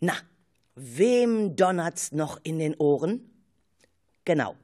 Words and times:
Na, 0.00 0.14
wem 0.74 1.56
donnert's 1.56 2.12
noch 2.12 2.38
in 2.42 2.58
den 2.58 2.74
Ohren? 2.76 3.30
Genau. 4.24 4.56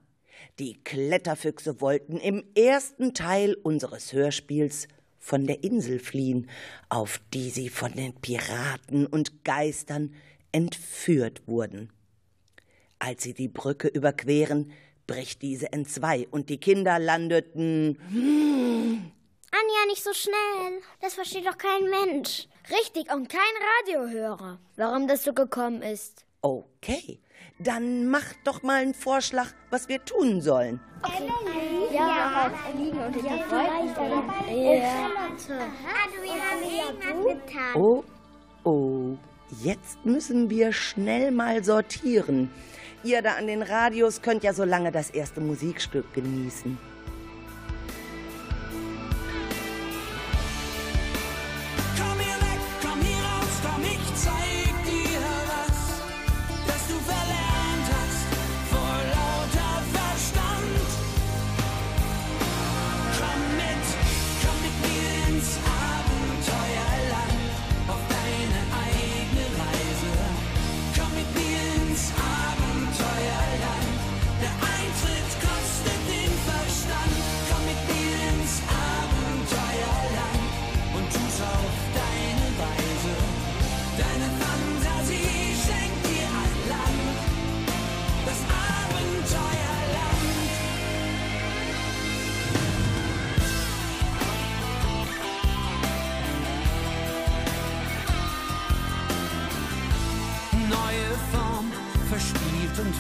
Die 0.59 0.83
Kletterfüchse 0.85 1.81
wollten 1.81 2.19
im 2.19 2.45
ersten 2.55 3.15
Teil 3.15 3.55
unseres 3.55 4.13
Hörspiels 4.13 4.89
von 5.19 5.47
der 5.47 5.65
Insel 5.65 5.99
fliehen, 5.99 6.51
auf 6.89 7.21
die 7.33 7.49
sie 7.51 7.69
von 7.69 7.93
den 7.93 8.13
Piraten 8.15 9.07
und 9.07 9.45
Geistern 9.45 10.15
entführt 10.51 11.47
wurden. 11.47 11.91
Als 12.99 13.23
sie 13.23 13.33
die 13.33 13.49
Brücke 13.49 13.89
überqueren, 13.89 14.73
bricht 15.07 15.43
diese 15.43 15.73
entzwei 15.73 16.29
und 16.31 16.51
die 16.51 16.59
Kinder 16.59 16.99
landeten. 16.99 17.99
Anja, 19.51 19.87
nicht 19.87 20.03
so 20.03 20.13
schnell. 20.13 20.83
Das 21.01 21.15
versteht 21.15 21.47
doch 21.47 21.57
kein 21.57 21.89
Mensch. 21.89 22.49
Richtig, 22.71 23.13
und 23.13 23.29
kein 23.29 23.41
Radiohörer, 23.81 24.59
warum 24.77 25.09
das 25.09 25.25
so 25.25 25.33
gekommen 25.33 25.83
ist. 25.83 26.25
Okay, 26.43 27.21
dann 27.59 28.09
mach 28.09 28.25
doch 28.45 28.63
mal 28.63 28.83
einen 28.83 28.95
Vorschlag, 28.95 29.49
was 29.71 29.89
wir 29.89 30.05
tun 30.05 30.41
sollen. 30.41 30.81
Okay. 31.03 31.29
Ja, 31.93 32.09
ja. 32.09 32.53
liegen 32.77 32.99
und 32.99 33.17
ja, 33.17 33.37
ja. 34.75 35.11
Oh, 37.75 38.05
oh, 38.65 39.17
jetzt 39.63 40.05
müssen 40.05 40.49
wir 40.49 40.73
schnell 40.73 41.31
mal 41.31 41.63
sortieren. 41.65 42.51
Ihr 43.05 43.21
da 43.21 43.35
an 43.35 43.49
den 43.49 43.63
Radios 43.63 44.23
könnt 44.23 44.45
ja 44.45 44.55
so 44.55 44.65
lange 44.65 44.93
das 44.93 45.11
erste 45.11 45.41
Musikstück 45.41 46.13
genießen. 46.15 46.79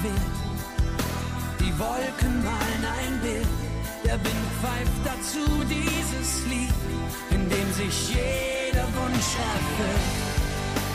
wird. 0.02 0.42
Die 1.60 1.78
Wolken 1.78 2.42
malen 2.42 2.84
ein 2.98 3.20
Bild, 3.20 3.46
der 4.04 4.18
Wind 4.24 4.46
pfeift 4.60 5.00
dazu 5.04 5.46
dieses 5.64 6.46
Lied, 6.50 6.74
in 7.30 7.48
dem 7.48 7.72
sich 7.72 8.08
jeder 8.08 8.86
Wunsch 8.98 9.32
erfüllt. 9.54 10.10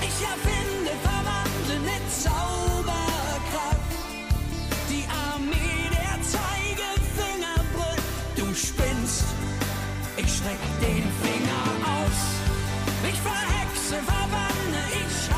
Ich 0.01 0.17
erfinde, 0.33 0.91
Verwandte 1.09 1.75
mit 1.89 2.03
Zauberkraft 2.23 3.91
die 4.89 5.05
Armee 5.31 5.83
der 5.97 6.15
Zeigefinger 6.33 7.57
brüllt. 7.73 8.07
Du 8.35 8.53
spinnst, 8.53 9.25
ich 10.17 10.29
streck 10.37 10.63
den 10.81 11.05
Finger 11.23 11.63
aus. 11.95 12.19
Ich 13.09 13.19
verhexe, 13.21 13.95
verbanne, 14.03 14.81
ich 15.01 15.36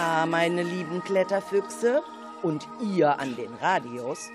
Na, 0.00 0.26
meine 0.26 0.62
lieben 0.62 1.02
Kletterfüchse, 1.02 2.04
und 2.44 2.68
ihr 2.94 3.18
an 3.18 3.34
den 3.34 3.52
Radios. 3.54 4.30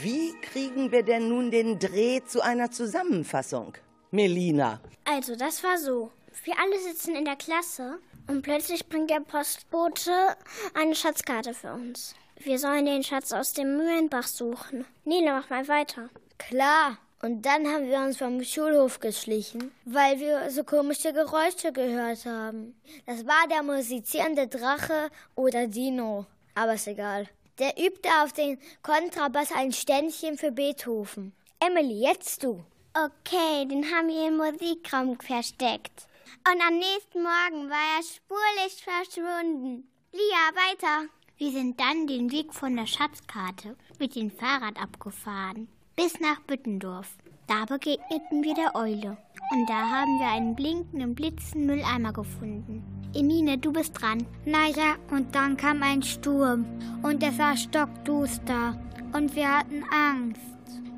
Wie 0.00 0.32
kriegen 0.40 0.90
wir 0.90 1.02
denn 1.02 1.28
nun 1.28 1.50
den 1.50 1.78
Dreh 1.78 2.22
zu 2.24 2.40
einer 2.40 2.70
Zusammenfassung? 2.70 3.74
Melina. 4.12 4.80
Also, 5.04 5.36
das 5.36 5.62
war 5.62 5.76
so. 5.76 6.10
Wir 6.44 6.54
alle 6.58 6.78
sitzen 6.78 7.14
in 7.14 7.26
der 7.26 7.36
Klasse 7.36 7.98
und 8.28 8.40
plötzlich 8.40 8.88
bringt 8.88 9.10
der 9.10 9.20
Postbote 9.20 10.38
eine 10.72 10.94
Schatzkarte 10.94 11.52
für 11.52 11.74
uns. 11.74 12.14
Wir 12.38 12.58
sollen 12.58 12.86
den 12.86 13.04
Schatz 13.04 13.30
aus 13.32 13.52
dem 13.52 13.76
Mühlenbach 13.76 14.26
suchen. 14.26 14.86
Nina, 15.04 15.38
mach 15.38 15.50
mal 15.50 15.68
weiter. 15.68 16.08
Klar. 16.38 16.96
Und 17.24 17.42
dann 17.42 17.68
haben 17.68 17.88
wir 17.88 18.00
uns 18.00 18.18
vom 18.18 18.42
Schulhof 18.42 18.98
geschlichen, 18.98 19.70
weil 19.84 20.18
wir 20.18 20.50
so 20.50 20.64
komische 20.64 21.12
Geräusche 21.12 21.72
gehört 21.72 22.26
haben. 22.26 22.74
Das 23.06 23.24
war 23.24 23.46
der 23.48 23.62
musizierende 23.62 24.48
Drache 24.48 25.08
oder 25.36 25.68
Dino. 25.68 26.26
Aber 26.56 26.74
ist 26.74 26.88
egal. 26.88 27.28
Der 27.60 27.78
übte 27.78 28.08
auf 28.24 28.32
den 28.32 28.58
Kontrabass 28.82 29.52
ein 29.52 29.72
Ständchen 29.72 30.36
für 30.36 30.50
Beethoven. 30.50 31.32
Emily, 31.60 32.00
jetzt 32.00 32.42
du. 32.42 32.64
Okay, 32.92 33.66
den 33.68 33.84
haben 33.84 34.08
wir 34.08 34.26
im 34.26 34.38
Musikraum 34.38 35.16
versteckt. 35.20 36.08
Und 36.44 36.60
am 36.60 36.74
nächsten 36.74 37.22
Morgen 37.22 37.70
war 37.70 37.98
er 37.98 38.02
spurlich 38.02 38.82
verschwunden. 38.82 39.88
Lia, 40.10 40.50
weiter. 40.56 41.08
Wir 41.38 41.52
sind 41.52 41.78
dann 41.78 42.08
den 42.08 42.32
Weg 42.32 42.52
von 42.52 42.74
der 42.74 42.86
Schatzkarte 42.86 43.76
mit 44.00 44.16
dem 44.16 44.32
Fahrrad 44.32 44.76
abgefahren 44.76 45.68
bis 46.02 46.18
nach 46.18 46.40
Büttendorf. 46.48 47.16
Da 47.46 47.64
begegneten 47.64 48.42
wir 48.42 48.54
der 48.54 48.74
Eule. 48.74 49.16
Und 49.52 49.68
da 49.68 49.88
haben 49.88 50.18
wir 50.18 50.26
einen 50.26 50.56
blinkenden, 50.56 51.14
blitzenden 51.14 51.66
Mülleimer 51.66 52.12
gefunden. 52.12 52.82
Emine, 53.14 53.56
du 53.56 53.72
bist 53.72 54.00
dran. 54.00 54.26
Naja, 54.44 54.96
und 55.12 55.32
dann 55.32 55.56
kam 55.56 55.80
ein 55.80 56.02
Sturm. 56.02 56.64
Und 57.04 57.22
es 57.22 57.38
war 57.38 57.56
stockduster. 57.56 58.76
Und 59.12 59.36
wir 59.36 59.58
hatten 59.58 59.84
Angst. 59.92 60.40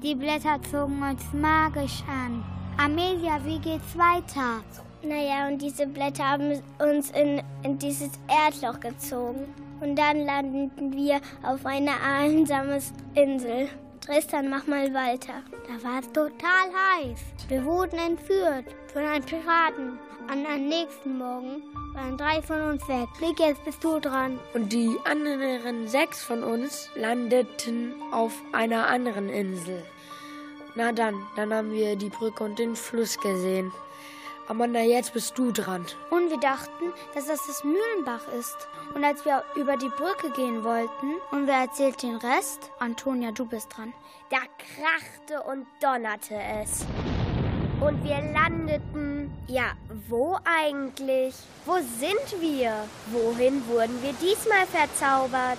Die 0.03 0.15
Blätter 0.15 0.59
zogen 0.71 1.03
uns 1.03 1.23
magisch 1.35 2.03
an. 2.09 2.43
Amelia, 2.79 3.45
wie 3.45 3.59
geht's 3.59 3.99
weiter? 3.99 4.65
Naja, 5.03 5.49
und 5.49 5.61
diese 5.61 5.87
Blätter 5.87 6.31
haben 6.31 6.63
uns 6.79 7.11
in, 7.11 7.43
in 7.63 7.79
dieses 7.79 8.13
Erdloch 8.27 8.81
gezogen. 8.81 9.53
Und 9.83 9.99
dann 9.99 10.25
landeten 10.25 10.95
wir 10.95 11.21
auf 11.43 11.67
einer 11.67 12.01
einsamen 12.03 12.81
Insel. 13.15 13.69
Tristan, 14.05 14.51
mach 14.51 14.67
mal 14.67 14.93
weiter. 14.93 15.43
Da 15.67 15.83
war 15.83 16.01
es 16.01 16.13
total 16.13 16.69
heiß. 16.93 17.19
Wir 17.49 17.65
wurden 17.65 17.99
entführt 17.99 18.67
von 18.93 19.03
einem 19.03 19.25
Piraten. 19.25 19.99
Und 20.31 20.47
am 20.47 20.69
nächsten 20.69 21.17
Morgen 21.17 21.63
waren 21.95 22.19
drei 22.19 22.43
von 22.43 22.61
uns 22.61 22.87
weg. 22.87 23.09
Blick, 23.17 23.41
jetzt 23.41 23.65
bist 23.65 23.83
du 23.83 24.01
dran. 24.01 24.39
Und 24.53 24.73
die 24.75 24.95
anderen 25.05 25.89
sechs 25.89 26.23
von 26.23 26.43
uns 26.43 26.91
landeten 26.95 27.95
auf 28.13 28.35
einer 28.53 28.89
anderen 28.89 29.31
Insel. 29.31 29.83
Na 30.75 30.93
dann, 30.93 31.15
dann 31.37 31.55
haben 31.55 31.73
wir 31.73 31.97
die 31.97 32.11
Brücke 32.11 32.45
und 32.45 32.59
den 32.59 32.77
Fluss 32.77 33.19
gesehen. 33.19 33.73
Amanda, 34.47 34.81
jetzt 34.81 35.15
bist 35.15 35.39
du 35.39 35.53
dran. 35.53 35.87
Und 36.11 36.29
wir 36.29 36.39
dachten, 36.39 36.93
dass 37.15 37.27
das 37.27 37.47
das 37.47 37.65
Mühlenbach 37.65 38.29
ist. 38.39 38.57
Und 38.95 39.03
als 39.03 39.25
wir 39.25 39.43
über 39.57 39.79
die 39.79 39.89
Brücke 39.89 40.31
gehen 40.37 40.63
wollten 40.65 41.15
und 41.31 41.47
wer 41.47 41.61
erzählt 41.61 42.03
den 42.03 42.17
Rest? 42.17 42.71
Antonia, 42.79 43.33
du 43.33 43.47
bist 43.47 43.75
dran. 43.75 43.95
Da 44.29 44.39
krachte 44.59 45.43
und 45.45 45.67
donnerte 45.81 46.35
es. 46.63 46.85
Und 47.81 48.05
wir 48.05 48.21
landeten. 48.33 49.33
Ja, 49.47 49.73
wo 50.09 50.39
eigentlich? 50.45 51.35
Wo 51.65 51.77
sind 51.77 52.41
wir? 52.41 52.73
Wohin 53.13 53.67
wurden 53.67 54.03
wir 54.03 54.13
diesmal 54.15 54.67
verzaubert? 54.67 55.59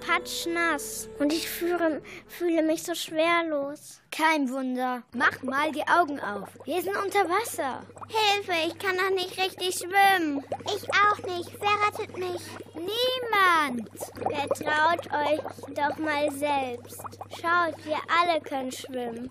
Patschnass 0.00 1.08
und 1.18 1.32
ich 1.32 1.48
fühle, 1.48 2.02
fühle 2.26 2.62
mich 2.62 2.82
so 2.82 2.94
schwerlos. 2.94 4.00
Kein 4.10 4.50
Wunder. 4.50 5.02
Mach 5.12 5.42
mal 5.42 5.70
die 5.72 5.86
Augen 5.86 6.18
auf. 6.20 6.48
Wir 6.64 6.82
sind 6.82 6.96
unter 6.96 7.28
Wasser. 7.28 7.82
Hilfe, 8.08 8.52
ich 8.66 8.78
kann 8.78 8.96
doch 8.96 9.10
nicht 9.10 9.38
richtig 9.38 9.74
schwimmen. 9.78 10.42
Ich 10.66 10.88
auch 10.92 11.18
nicht. 11.36 11.50
Wer 11.60 11.86
rettet 11.86 12.16
mich? 12.16 12.42
Niemand. 12.74 13.88
Vertraut 14.14 15.06
euch 15.12 15.74
doch 15.74 15.98
mal 15.98 16.30
selbst. 16.32 17.02
Schaut, 17.30 17.84
wir 17.84 17.98
alle 18.20 18.40
können 18.40 18.72
schwimmen. 18.72 19.30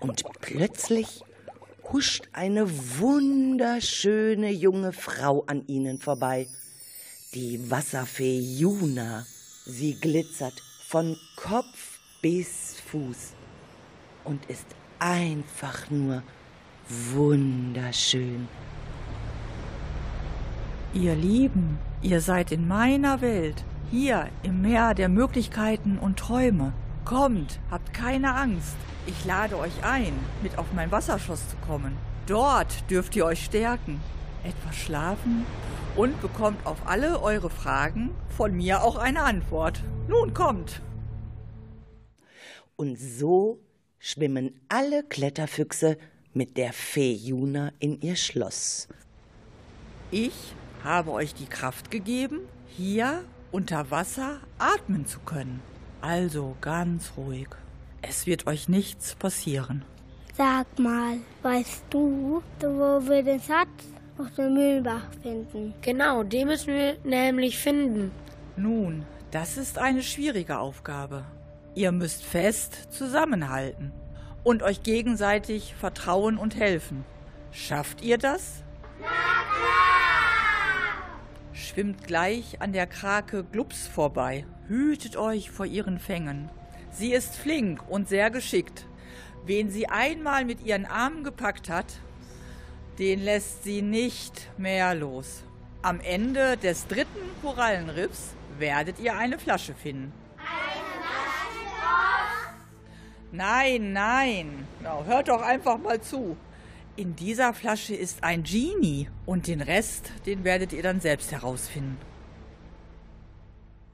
Und 0.00 0.24
plötzlich 0.40 1.22
huscht 1.92 2.28
eine 2.32 2.68
wunderschöne 2.98 4.50
junge 4.50 4.92
Frau 4.92 5.44
an 5.46 5.66
ihnen 5.66 5.98
vorbei. 5.98 6.48
Die 7.34 7.70
Wasserfee 7.70 8.38
Juna. 8.38 9.26
Sie 9.70 10.00
glitzert 10.00 10.62
von 10.86 11.18
Kopf 11.36 11.98
bis 12.22 12.80
Fuß 12.90 13.34
und 14.24 14.46
ist 14.46 14.64
einfach 14.98 15.90
nur 15.90 16.22
wunderschön. 17.12 18.48
Ihr 20.94 21.14
Lieben, 21.14 21.78
ihr 22.00 22.22
seid 22.22 22.50
in 22.50 22.66
meiner 22.66 23.20
Welt, 23.20 23.62
hier 23.90 24.30
im 24.42 24.62
Meer 24.62 24.94
der 24.94 25.10
Möglichkeiten 25.10 25.98
und 25.98 26.18
Träume. 26.18 26.72
Kommt, 27.04 27.60
habt 27.70 27.92
keine 27.92 28.36
Angst. 28.36 28.76
Ich 29.06 29.26
lade 29.26 29.58
euch 29.58 29.84
ein, 29.84 30.14
mit 30.42 30.56
auf 30.56 30.72
mein 30.74 30.90
Wasserschloss 30.90 31.46
zu 31.46 31.56
kommen. 31.66 31.94
Dort 32.26 32.90
dürft 32.90 33.14
ihr 33.16 33.26
euch 33.26 33.44
stärken, 33.44 34.00
etwas 34.44 34.76
schlafen 34.76 35.44
und 35.98 36.22
bekommt 36.22 36.64
auf 36.64 36.86
alle 36.86 37.20
eure 37.20 37.50
Fragen 37.50 38.10
von 38.28 38.56
mir 38.56 38.84
auch 38.84 38.96
eine 38.96 39.22
Antwort. 39.22 39.82
Nun 40.06 40.32
kommt. 40.32 40.80
Und 42.76 42.96
so 42.96 43.58
schwimmen 43.98 44.60
alle 44.68 45.02
Kletterfüchse 45.02 45.98
mit 46.32 46.56
der 46.56 46.72
Fee 46.72 47.12
Juna 47.12 47.72
in 47.80 48.00
ihr 48.00 48.14
Schloss. 48.14 48.86
Ich 50.12 50.54
habe 50.84 51.10
euch 51.10 51.34
die 51.34 51.46
Kraft 51.46 51.90
gegeben, 51.90 52.42
hier 52.68 53.24
unter 53.50 53.90
Wasser 53.90 54.38
atmen 54.58 55.04
zu 55.04 55.18
können. 55.18 55.60
Also 56.00 56.54
ganz 56.60 57.14
ruhig. 57.16 57.48
Es 58.02 58.24
wird 58.24 58.46
euch 58.46 58.68
nichts 58.68 59.16
passieren. 59.16 59.84
Sag 60.36 60.78
mal, 60.78 61.16
weißt 61.42 61.82
du, 61.90 62.40
wo 62.60 63.08
wir 63.08 63.24
den 63.24 63.40
Satz 63.40 63.97
auf 64.18 64.34
dem 64.34 64.54
Mühlenbach 64.54 65.06
finden? 65.22 65.74
Genau, 65.82 66.22
den 66.22 66.48
müssen 66.48 66.74
wir 66.74 66.96
nämlich 67.04 67.58
finden. 67.58 68.10
Nun, 68.56 69.04
das 69.30 69.56
ist 69.56 69.78
eine 69.78 70.02
schwierige 70.02 70.58
Aufgabe. 70.58 71.24
Ihr 71.74 71.92
müsst 71.92 72.24
fest 72.24 72.88
zusammenhalten 72.90 73.92
und 74.42 74.62
euch 74.62 74.82
gegenseitig 74.82 75.74
vertrauen 75.74 76.38
und 76.38 76.56
helfen. 76.56 77.04
Schafft 77.52 78.02
ihr 78.02 78.18
das? 78.18 78.64
Na 79.00 79.06
klar! 79.06 79.88
Schwimmt 81.52 82.06
gleich 82.06 82.60
an 82.60 82.72
der 82.72 82.86
Krake 82.86 83.44
Glups 83.44 83.86
vorbei. 83.86 84.46
Hütet 84.66 85.16
euch 85.16 85.50
vor 85.50 85.66
ihren 85.66 85.98
Fängen. 85.98 86.50
Sie 86.90 87.12
ist 87.12 87.36
flink 87.36 87.88
und 87.88 88.08
sehr 88.08 88.30
geschickt. 88.30 88.86
Wen 89.44 89.70
sie 89.70 89.88
einmal 89.88 90.44
mit 90.44 90.64
ihren 90.64 90.86
Armen 90.86 91.24
gepackt 91.24 91.68
hat, 91.68 92.00
den 92.98 93.20
lässt 93.20 93.64
sie 93.64 93.82
nicht 93.82 94.48
mehr 94.58 94.94
los. 94.94 95.44
Am 95.82 96.00
Ende 96.00 96.56
des 96.56 96.86
dritten 96.86 97.20
Korallenriffs 97.42 98.30
werdet 98.58 98.98
ihr 98.98 99.16
eine 99.16 99.38
Flasche 99.38 99.74
finden. 99.74 100.12
Nein, 103.30 103.92
nein. 103.92 104.66
Na, 104.82 105.04
hört 105.04 105.28
doch 105.28 105.42
einfach 105.42 105.78
mal 105.78 106.00
zu. 106.00 106.36
In 106.96 107.14
dieser 107.14 107.54
Flasche 107.54 107.94
ist 107.94 108.24
ein 108.24 108.42
Genie 108.42 109.08
und 109.26 109.46
den 109.46 109.60
Rest, 109.60 110.10
den 110.26 110.42
werdet 110.42 110.72
ihr 110.72 110.82
dann 110.82 111.00
selbst 111.00 111.30
herausfinden. 111.30 111.98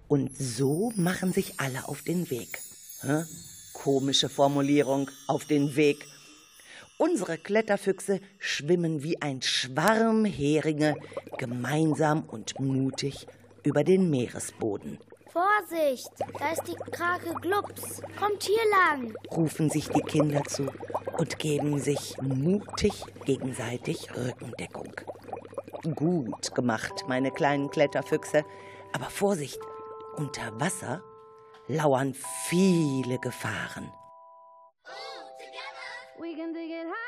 Und 0.09 0.35
so 0.37 0.93
machen 0.97 1.33
sich 1.33 1.61
alle 1.61 1.89
auf 1.89 2.03
den 2.03 2.31
Weg. 2.31 2.61
Hä? 3.03 3.25
Komische 3.73 4.29
Formulierung, 4.29 5.11
auf 5.27 5.45
den 5.45 5.77
Weg. 5.77 6.07
Unsere 6.97 7.39
Kletterfüchse 7.39 8.21
schwimmen 8.39 9.03
wie 9.03 9.21
ein 9.21 9.43
Schwarm 9.43 10.25
Heringe 10.25 10.95
gemeinsam 11.39 12.23
und 12.23 12.61
mutig 12.61 13.27
über 13.65 13.83
den 13.83 14.11
Meeresboden. 14.11 14.99
Vorsicht, 15.33 16.13
da 16.39 16.53
ist 16.53 16.63
die 16.69 16.91
Krake 16.93 17.35
Glups. 17.41 18.01
Kommt 18.17 18.45
hier 18.45 18.63
lang, 18.71 19.13
rufen 19.33 19.71
sich 19.71 19.89
die 19.89 20.03
Kinder 20.03 20.45
zu 20.45 20.71
und 21.19 21.41
geben 21.41 21.81
sich 21.81 22.17
mutig 22.23 22.93
gegenseitig 23.25 24.15
Rückendeckung. 24.15 24.95
Gut 25.97 26.55
gemacht, 26.55 27.07
meine 27.09 27.33
kleinen 27.33 27.71
Kletterfüchse. 27.71 28.45
Aber 28.93 29.07
Vorsicht, 29.07 29.59
unter 30.17 30.61
Wasser 30.61 31.03
lauern 31.67 32.15
viele 32.49 33.19
Gefahren. 33.19 33.93
something 36.55 36.73
at 36.73 36.87
high. 36.87 37.04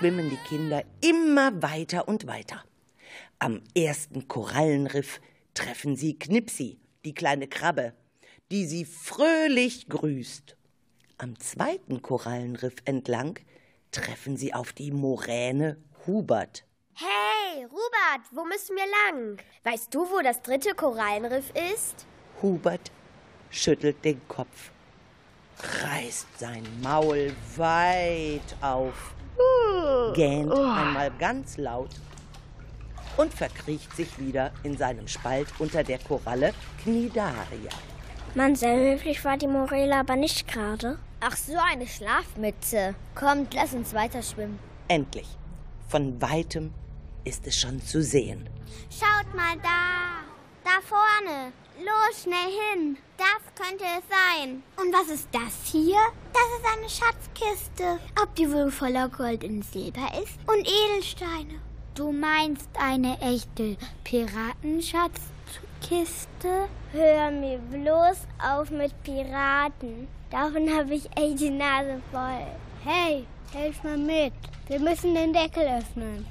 Schwimmen 0.00 0.30
die 0.30 0.38
Kinder 0.48 0.82
immer 1.02 1.62
weiter 1.62 2.08
und 2.08 2.26
weiter. 2.26 2.64
Am 3.38 3.60
ersten 3.76 4.28
Korallenriff 4.28 5.20
treffen 5.52 5.94
sie 5.94 6.18
Knipsi, 6.18 6.80
die 7.04 7.12
kleine 7.12 7.46
Krabbe, 7.46 7.92
die 8.50 8.64
sie 8.64 8.86
fröhlich 8.86 9.90
grüßt. 9.90 10.56
Am 11.18 11.38
zweiten 11.38 12.00
Korallenriff 12.00 12.76
entlang 12.86 13.40
treffen 13.92 14.38
sie 14.38 14.54
auf 14.54 14.72
die 14.72 14.90
Moräne 14.90 15.76
Hubert. 16.06 16.64
Hey, 16.94 17.64
Hubert, 17.64 18.26
wo 18.30 18.46
müssen 18.46 18.76
wir 18.76 18.86
lang? 19.12 19.36
Weißt 19.64 19.94
du, 19.94 20.10
wo 20.10 20.22
das 20.22 20.40
dritte 20.40 20.74
Korallenriff 20.74 21.52
ist? 21.74 22.06
Hubert 22.40 22.90
schüttelt 23.50 24.02
den 24.02 24.26
Kopf, 24.28 24.70
reißt 25.82 26.38
sein 26.38 26.64
Maul 26.80 27.34
weit 27.56 28.56
auf, 28.62 29.14
gähnt 30.14 30.52
einmal 30.52 31.10
ganz 31.18 31.56
laut 31.56 31.90
und 33.16 33.32
verkriecht 33.32 33.94
sich 33.94 34.18
wieder 34.18 34.52
in 34.62 34.76
seinem 34.76 35.08
Spalt 35.08 35.48
unter 35.58 35.84
der 35.84 35.98
Koralle 35.98 36.54
Knidaria. 36.82 37.70
Man, 38.34 38.54
sehr 38.54 38.76
höflich 38.76 39.24
war 39.24 39.36
die 39.36 39.48
Morele 39.48 39.96
aber 39.96 40.16
nicht 40.16 40.46
gerade. 40.46 40.98
Ach 41.20 41.36
so, 41.36 41.54
eine 41.70 41.86
Schlafmütze. 41.86 42.94
Kommt, 43.14 43.54
lass 43.54 43.74
uns 43.74 43.92
weiter 43.92 44.22
schwimmen. 44.22 44.58
Endlich, 44.88 45.26
von 45.88 46.20
weitem 46.22 46.72
ist 47.24 47.46
es 47.46 47.60
schon 47.60 47.80
zu 47.82 48.02
sehen. 48.02 48.48
Schaut 48.88 49.34
mal 49.34 49.56
da. 49.62 50.22
Da 50.64 50.80
vorne. 50.82 51.52
Los, 51.78 52.22
schnell 52.22 52.36
hin. 52.72 52.96
Das 53.20 53.44
könnte 53.54 53.84
es 53.84 54.02
sein. 54.08 54.62
Und 54.78 54.94
was 54.94 55.08
ist 55.10 55.28
das 55.30 55.70
hier? 55.70 55.98
Das 56.32 56.48
ist 56.56 56.64
eine 56.74 56.88
Schatzkiste. 56.88 57.98
Ob 58.22 58.34
die 58.34 58.50
wohl 58.50 58.70
voller 58.70 59.10
Gold 59.10 59.44
und 59.44 59.62
Silber 59.62 60.08
ist? 60.22 60.38
Und 60.46 60.66
Edelsteine. 60.66 61.60
Du 61.94 62.12
meinst 62.12 62.70
eine 62.78 63.20
echte 63.20 63.76
Piratenschatzkiste? 64.04 66.70
Hör 66.92 67.30
mir 67.30 67.58
bloß 67.58 68.26
auf 68.42 68.70
mit 68.70 68.94
Piraten. 69.02 70.08
Davon 70.30 70.74
habe 70.74 70.94
ich 70.94 71.04
echt 71.14 71.40
die 71.40 71.50
Nase 71.50 72.00
voll. 72.10 72.46
Hey, 72.84 73.26
helf 73.52 73.84
mal 73.84 73.98
mit. 73.98 74.32
Wir 74.66 74.80
müssen 74.80 75.14
den 75.14 75.34
Deckel 75.34 75.66
öffnen. 75.66 76.26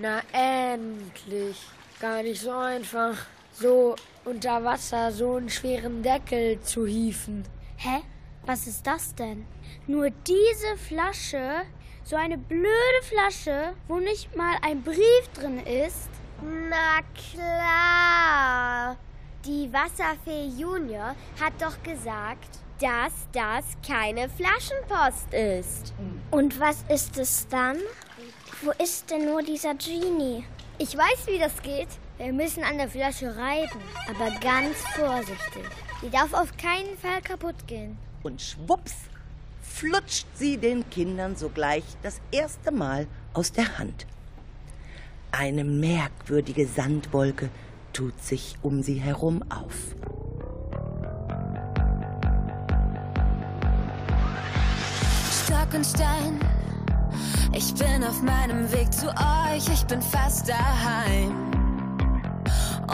Na 0.00 0.22
endlich. 0.32 1.56
Gar 1.98 2.22
nicht 2.22 2.40
so 2.40 2.52
einfach, 2.52 3.16
so 3.52 3.96
unter 4.24 4.62
Wasser 4.62 5.10
so 5.10 5.34
einen 5.34 5.50
schweren 5.50 6.04
Deckel 6.04 6.60
zu 6.60 6.86
hieven. 6.86 7.42
Hä? 7.76 8.02
Was 8.46 8.68
ist 8.68 8.86
das 8.86 9.14
denn? 9.16 9.44
Nur 9.88 10.10
diese 10.10 10.76
Flasche? 10.76 11.62
So 12.04 12.14
eine 12.14 12.38
blöde 12.38 13.02
Flasche, 13.02 13.74
wo 13.88 13.98
nicht 13.98 14.36
mal 14.36 14.56
ein 14.62 14.82
Brief 14.82 15.28
drin 15.34 15.58
ist? 15.66 16.08
Na 16.42 17.00
klar. 17.34 18.96
Die 19.44 19.68
Wasserfee 19.72 20.46
Junior 20.56 21.16
hat 21.40 21.54
doch 21.60 21.82
gesagt, 21.82 22.60
dass 22.80 23.26
das 23.32 23.64
keine 23.84 24.28
Flaschenpost 24.28 25.34
ist. 25.34 25.92
Und 26.30 26.60
was 26.60 26.84
ist 26.88 27.18
es 27.18 27.48
dann? 27.48 27.78
Wo 28.62 28.72
ist 28.82 29.08
denn 29.10 29.24
nur 29.24 29.40
dieser 29.42 29.74
Genie? 29.74 30.44
Ich 30.78 30.96
weiß, 30.96 31.26
wie 31.26 31.38
das 31.38 31.62
geht. 31.62 31.88
Wir 32.18 32.32
müssen 32.32 32.64
an 32.64 32.76
der 32.76 32.88
Flasche 32.88 33.36
reiben, 33.36 33.80
aber 34.08 34.30
ganz 34.40 34.76
vorsichtig. 34.96 35.62
Die 36.02 36.10
darf 36.10 36.32
auf 36.32 36.56
keinen 36.56 36.98
Fall 36.98 37.22
kaputt 37.22 37.54
gehen. 37.68 37.96
Und 38.24 38.42
schwupps 38.42 38.94
flutscht 39.62 40.26
sie 40.34 40.56
den 40.56 40.90
Kindern 40.90 41.36
sogleich 41.36 41.84
das 42.02 42.20
erste 42.32 42.72
Mal 42.72 43.06
aus 43.32 43.52
der 43.52 43.78
Hand. 43.78 44.06
Eine 45.30 45.62
merkwürdige 45.62 46.66
Sandwolke 46.66 47.50
tut 47.92 48.20
sich 48.20 48.56
um 48.62 48.82
sie 48.82 48.96
herum 48.96 49.44
auf. 49.50 49.94
Stock 55.44 55.74
und 55.74 55.86
Stein. 55.86 56.40
Ich 57.52 57.74
bin 57.74 58.04
auf 58.04 58.22
meinem 58.22 58.70
Weg 58.72 58.92
zu 58.92 59.08
euch, 59.08 59.68
ich 59.72 59.84
bin 59.86 60.00
fast 60.00 60.48
daheim. 60.48 61.32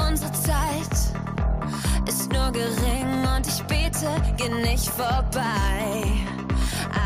Unsere 0.09 0.33
Zeit 0.33 0.97
ist 2.09 2.33
nur 2.33 2.51
gering 2.53 3.27
und 3.37 3.47
ich 3.47 3.63
bete, 3.65 4.09
geh 4.37 4.49
nicht 4.49 4.89
vorbei. 4.89 6.05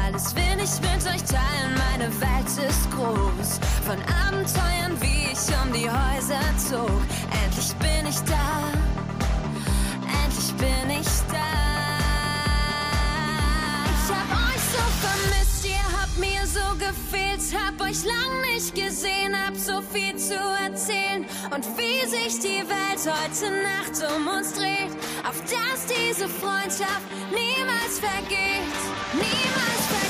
Alles 0.04 0.34
will 0.34 0.58
ich 0.62 0.80
mit 0.80 1.06
euch 1.06 1.22
teilen, 1.24 1.74
meine 1.90 2.08
Welt 2.20 2.68
ist 2.68 2.90
groß. 2.90 3.60
Von 3.84 3.98
Abenteuern, 4.26 5.00
wie 5.00 5.32
ich 5.32 5.54
um 5.62 5.72
die 5.72 5.88
Häuser 5.88 6.40
zog. 6.56 7.00
Endlich 7.44 7.74
bin 7.76 8.06
ich 8.08 8.18
da, 8.20 8.68
endlich 10.24 10.54
bin 10.54 10.90
ich 10.90 11.08
da. 11.30 11.67
So 16.48 16.60
gefehlt, 16.78 17.40
hab 17.54 17.80
euch 17.80 18.04
lang 18.04 18.40
nicht 18.52 18.74
gesehen, 18.74 19.34
hab 19.46 19.56
so 19.56 19.82
viel 19.82 20.16
zu 20.16 20.34
erzählen. 20.64 21.26
Und 21.54 21.66
wie 21.76 22.06
sich 22.06 22.40
die 22.40 22.62
Welt 22.66 23.00
heute 23.04 23.50
Nacht 23.62 24.16
um 24.16 24.28
uns 24.28 24.54
dreht, 24.54 24.92
auf 25.28 25.40
dass 25.42 25.86
diese 25.86 26.28
Freundschaft 26.28 27.06
niemals 27.30 27.98
vergeht, 27.98 28.78
niemals 29.12 29.86
vergeht. 29.88 30.07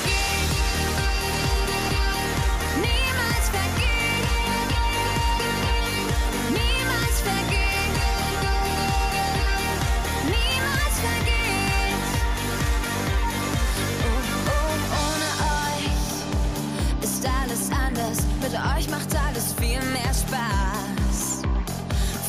Euch 18.79 18.89
macht 18.89 19.09
alles 19.27 19.53
viel 19.53 19.79
mehr 19.91 20.13
Spaß. 20.13 21.41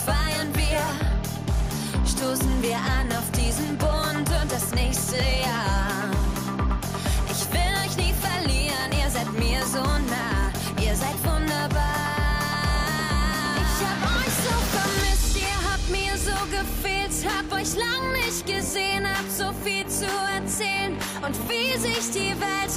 Feiern 0.05 0.49
wir, 0.55 0.83
stoßen 2.05 2.63
wir 2.63 2.77
an 2.77 3.09
auf 3.17 3.31
diesen 3.33 3.77
Bund 3.79 4.29
und 4.29 4.51
das 4.51 4.75
nächste 4.75 5.17
Jahr. 5.17 6.00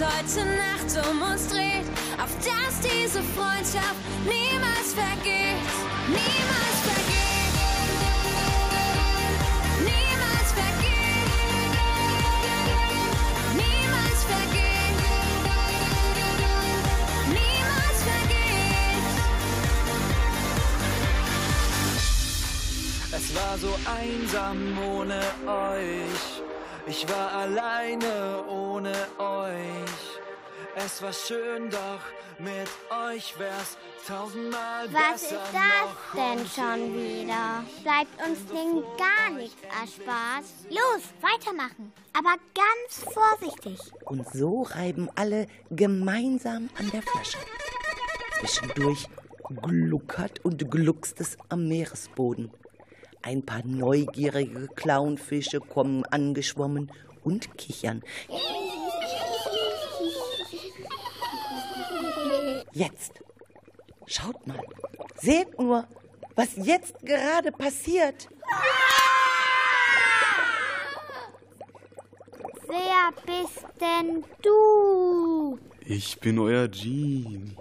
Heute 0.04 0.46
Nacht 0.46 1.08
um 1.10 1.22
uns 1.22 1.48
dreht, 1.48 1.88
auf 2.22 2.36
dass 2.38 2.80
diese 2.82 3.22
Freundschaft 3.36 3.96
niemals 4.26 4.94
vergeht, 4.94 5.74
niemals 6.08 6.80
vergeht. 6.84 7.24
Niemals 9.80 10.50
vergeht. 10.54 11.30
Niemals 13.56 14.24
vergeht. 14.32 14.98
Niemals 17.30 18.00
vergeht. 18.10 19.04
Es 23.12 23.36
war 23.36 23.58
so 23.58 23.74
einsam 23.86 24.78
ohne 24.96 25.20
euch. 25.48 26.53
Ich 26.86 27.08
war 27.08 27.32
alleine 27.32 28.44
ohne 28.48 28.94
euch. 29.18 30.20
Es 30.76 31.02
war 31.02 31.14
schön, 31.14 31.70
doch 31.70 32.02
mit 32.40 32.68
euch 33.10 33.38
wär's 33.40 33.78
tausendmal 34.06 34.92
Was 34.92 35.22
besser 35.22 35.36
ist 35.36 35.54
das 35.54 36.14
noch. 36.14 36.16
denn 36.16 36.48
schon 36.48 36.94
wieder? 36.94 37.64
Bleibt 37.84 38.28
uns 38.28 38.46
denn 38.48 38.84
gar 38.98 39.30
nichts 39.38 39.62
erspart? 39.64 40.44
Los, 40.70 41.04
weitermachen. 41.22 41.94
Aber 42.18 42.36
ganz 42.54 43.14
vorsichtig. 43.14 43.80
Und 44.06 44.28
so 44.34 44.64
reiben 44.64 45.10
alle 45.16 45.48
gemeinsam 45.70 46.70
an 46.78 46.90
der 46.92 47.02
Flasche. 47.04 47.38
Zwischendurch 48.40 49.08
gluckert 49.62 50.44
und 50.44 50.70
gluckst 50.70 51.22
es 51.22 51.38
am 51.50 51.68
Meeresboden. 51.68 52.52
Ein 53.26 53.42
paar 53.46 53.66
neugierige 53.66 54.68
Clownfische 54.76 55.62
kommen 55.62 56.04
angeschwommen 56.04 56.92
und 57.24 57.58
kichern. 57.58 58.04
Jetzt, 62.74 63.22
schaut 64.08 64.46
mal, 64.46 64.60
seht 65.16 65.58
nur, 65.58 65.88
was 66.36 66.58
jetzt 66.58 67.00
gerade 67.00 67.54
passiert. 67.54 68.28
Wer 72.68 73.14
bist 73.26 73.66
denn 73.80 74.26
du? 74.42 75.60
Ich 75.86 76.20
bin 76.20 76.40
euer 76.40 76.68
Genie. 76.68 77.56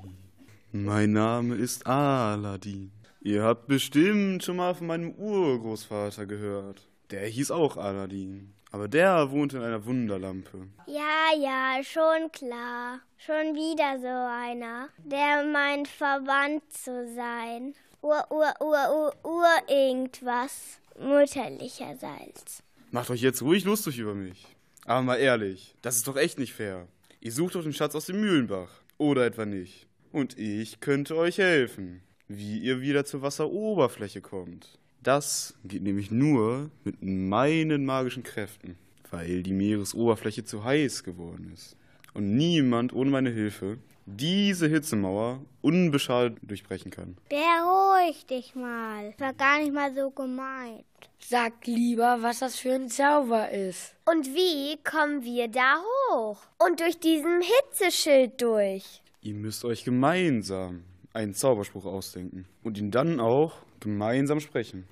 Mein 0.72 1.12
Name 1.12 1.55
ist 1.55 1.87
Aladdin. 1.87 2.90
Ihr 3.25 3.45
habt 3.45 3.69
bestimmt 3.69 4.43
schon 4.43 4.57
mal 4.57 4.75
von 4.75 4.89
meinem 4.89 5.13
Urgroßvater 5.13 6.27
gehört. 6.27 6.89
Der 7.13 7.25
hieß 7.25 7.53
auch 7.53 7.77
Aladdin. 7.77 8.53
Aber 8.73 8.89
der 8.89 9.31
wohnt 9.31 9.53
in 9.53 9.63
einer 9.63 9.85
Wunderlampe. 9.85 10.67
Ja, 10.89 11.29
ja, 11.39 11.85
schon 11.85 12.33
klar. 12.33 12.99
Schon 13.19 13.55
wieder 13.55 14.01
so 14.01 14.09
einer, 14.09 14.89
der 15.05 15.45
meint, 15.45 15.87
verwandt 15.87 16.65
zu 16.73 17.15
sein. 17.15 17.75
Ur, 18.01 18.25
ur, 18.31 18.53
ur, 18.61 18.91
ur, 18.91 19.15
ur, 19.23 19.69
irgendwas. 19.69 20.81
Mütterlicherseits. 20.99 22.65
Macht 22.91 23.11
euch 23.11 23.23
jetzt 23.23 23.43
ruhig 23.43 23.65
lustig 23.65 23.99
über 23.99 24.15
mich. 24.15 24.49
Aber 24.85 25.03
mal 25.03 25.17
ehrlich, 25.17 25.77
das 25.81 25.95
ist 25.95 26.09
doch 26.09 26.17
echt 26.17 26.41
nicht 26.41 26.55
fair. 26.55 26.89
Ihr 27.21 27.31
sucht 27.31 27.55
doch 27.55 27.63
den 27.63 27.73
Schatz 27.73 27.95
aus 27.95 28.07
dem 28.07 28.21
Mühlenbach. 28.21 28.71
Oder 28.99 29.27
etwa 29.27 29.47
nicht. 29.47 29.87
Und 30.11 30.37
ich 30.39 30.81
könnte 30.81 31.17
euch 31.17 31.39
helfen, 31.39 32.03
wie 32.37 32.59
ihr 32.59 32.81
wieder 32.81 33.05
zur 33.05 33.23
Wasseroberfläche 33.23 34.21
kommt. 34.21 34.79
Das 35.03 35.55
geht 35.64 35.83
nämlich 35.83 36.11
nur 36.11 36.71
mit 36.85 37.03
meinen 37.03 37.85
magischen 37.85 38.23
Kräften, 38.23 38.77
weil 39.11 39.42
die 39.42 39.53
Meeresoberfläche 39.53 40.45
zu 40.45 40.64
heiß 40.64 41.03
geworden 41.03 41.51
ist. 41.53 41.77
Und 42.14 42.37
niemand 42.37 42.92
ohne 42.92 43.11
meine 43.11 43.31
Hilfe 43.31 43.79
diese 44.07 44.68
Hitzemauer 44.68 45.40
unbeschadet 45.61 46.38
durchbrechen 46.42 46.90
kann. 46.90 47.16
Beruhig 47.29 48.27
dich 48.27 48.55
mal. 48.55 49.14
War 49.18 49.33
gar 49.33 49.61
nicht 49.61 49.73
mal 49.73 49.95
so 49.95 50.11
gemeint. 50.11 50.85
Sag 51.18 51.66
lieber, 51.66 52.18
was 52.21 52.40
das 52.40 52.57
für 52.57 52.73
ein 52.73 52.88
Zauber 52.88 53.51
ist. 53.51 53.95
Und 54.05 54.27
wie 54.35 54.77
kommen 54.83 55.23
wir 55.23 55.49
da 55.49 55.81
hoch? 56.11 56.38
Und 56.59 56.81
durch 56.81 56.99
diesen 56.99 57.40
Hitzeschild 57.40 58.40
durch? 58.40 59.03
Ihr 59.23 59.35
müsst 59.35 59.64
euch 59.64 59.85
gemeinsam 59.85 60.83
einen 61.14 61.35
Zauberspruch 61.35 61.85
ausdenken 61.85 62.46
und 62.62 62.79
ihn 62.79 62.90
dann 62.90 63.20
auch 63.20 63.55
gemeinsam 63.81 64.40
sprechen. 64.40 64.87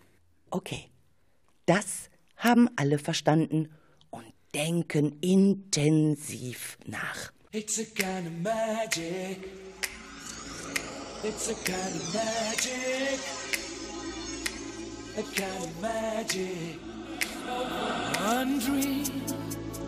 Okay, 0.51 0.91
das 1.67 2.11
haben 2.37 2.69
alle 2.77 2.99
verstanden 2.99 3.69
und 4.11 4.25
denken 4.55 5.19
intensiv 5.21 6.79
nach. 6.87 7.33
It's 7.53 7.79
a 7.79 7.85
kind 7.85 8.27
of 8.27 8.33
magic. 8.43 9.39
It's 11.23 11.51
a 11.51 11.55
kind 11.65 11.95
of 11.97 12.15
magic. 12.15 13.21
A 15.19 15.23
kind 15.35 15.65
of 15.65 15.83
magic. 15.83 16.79
One 18.23 18.59
dream, 18.61 19.07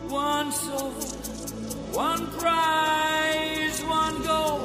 one 0.09 0.51
soul, 0.53 0.91
one 1.93 2.27
prize, 2.39 3.83
one 3.85 4.23
goal, 4.23 4.59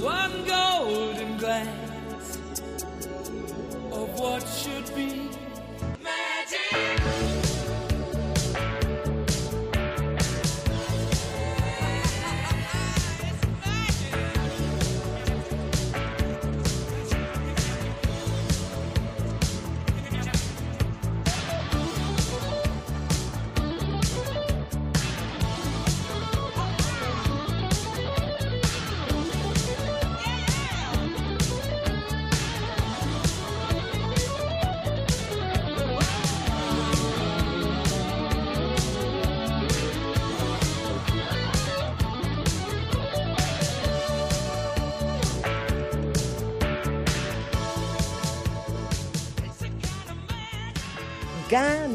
one 0.00 0.41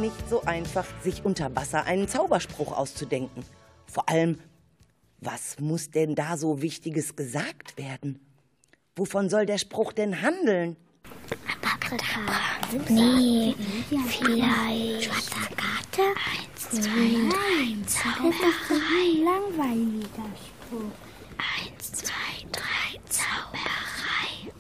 nicht 0.07 0.29
so 0.29 0.41
einfach, 0.43 0.85
sich 1.03 1.25
unter 1.25 1.53
Wasser 1.53 1.83
einen 1.83 2.07
Zauberspruch 2.07 2.71
auszudenken. 2.71 3.43
Vor 3.87 4.07
allem, 4.07 4.39
was 5.19 5.59
muss 5.59 5.91
denn 5.91 6.15
da 6.15 6.37
so 6.37 6.61
Wichtiges 6.61 7.17
gesagt 7.17 7.77
werden? 7.77 8.19
Wovon 8.95 9.29
soll 9.29 9.45
der 9.45 9.57
Spruch 9.57 9.91
denn 9.91 10.21
handeln? 10.21 10.77
Nee, 12.87 13.53
vielleicht. 14.07 15.03
Schwarzer 15.03 15.55
Karte? 15.57 16.01
Eins, 16.31 16.69
zwei, 16.69 17.09
drei, 17.29 17.67
Zauberei. 17.85 19.07
Langweiliger 19.25 20.29
Spruch. 20.39 20.91
Eins, 21.37 21.91
zwei, 21.91 22.47
drei, 22.53 22.99
Zauberei. 23.09 24.53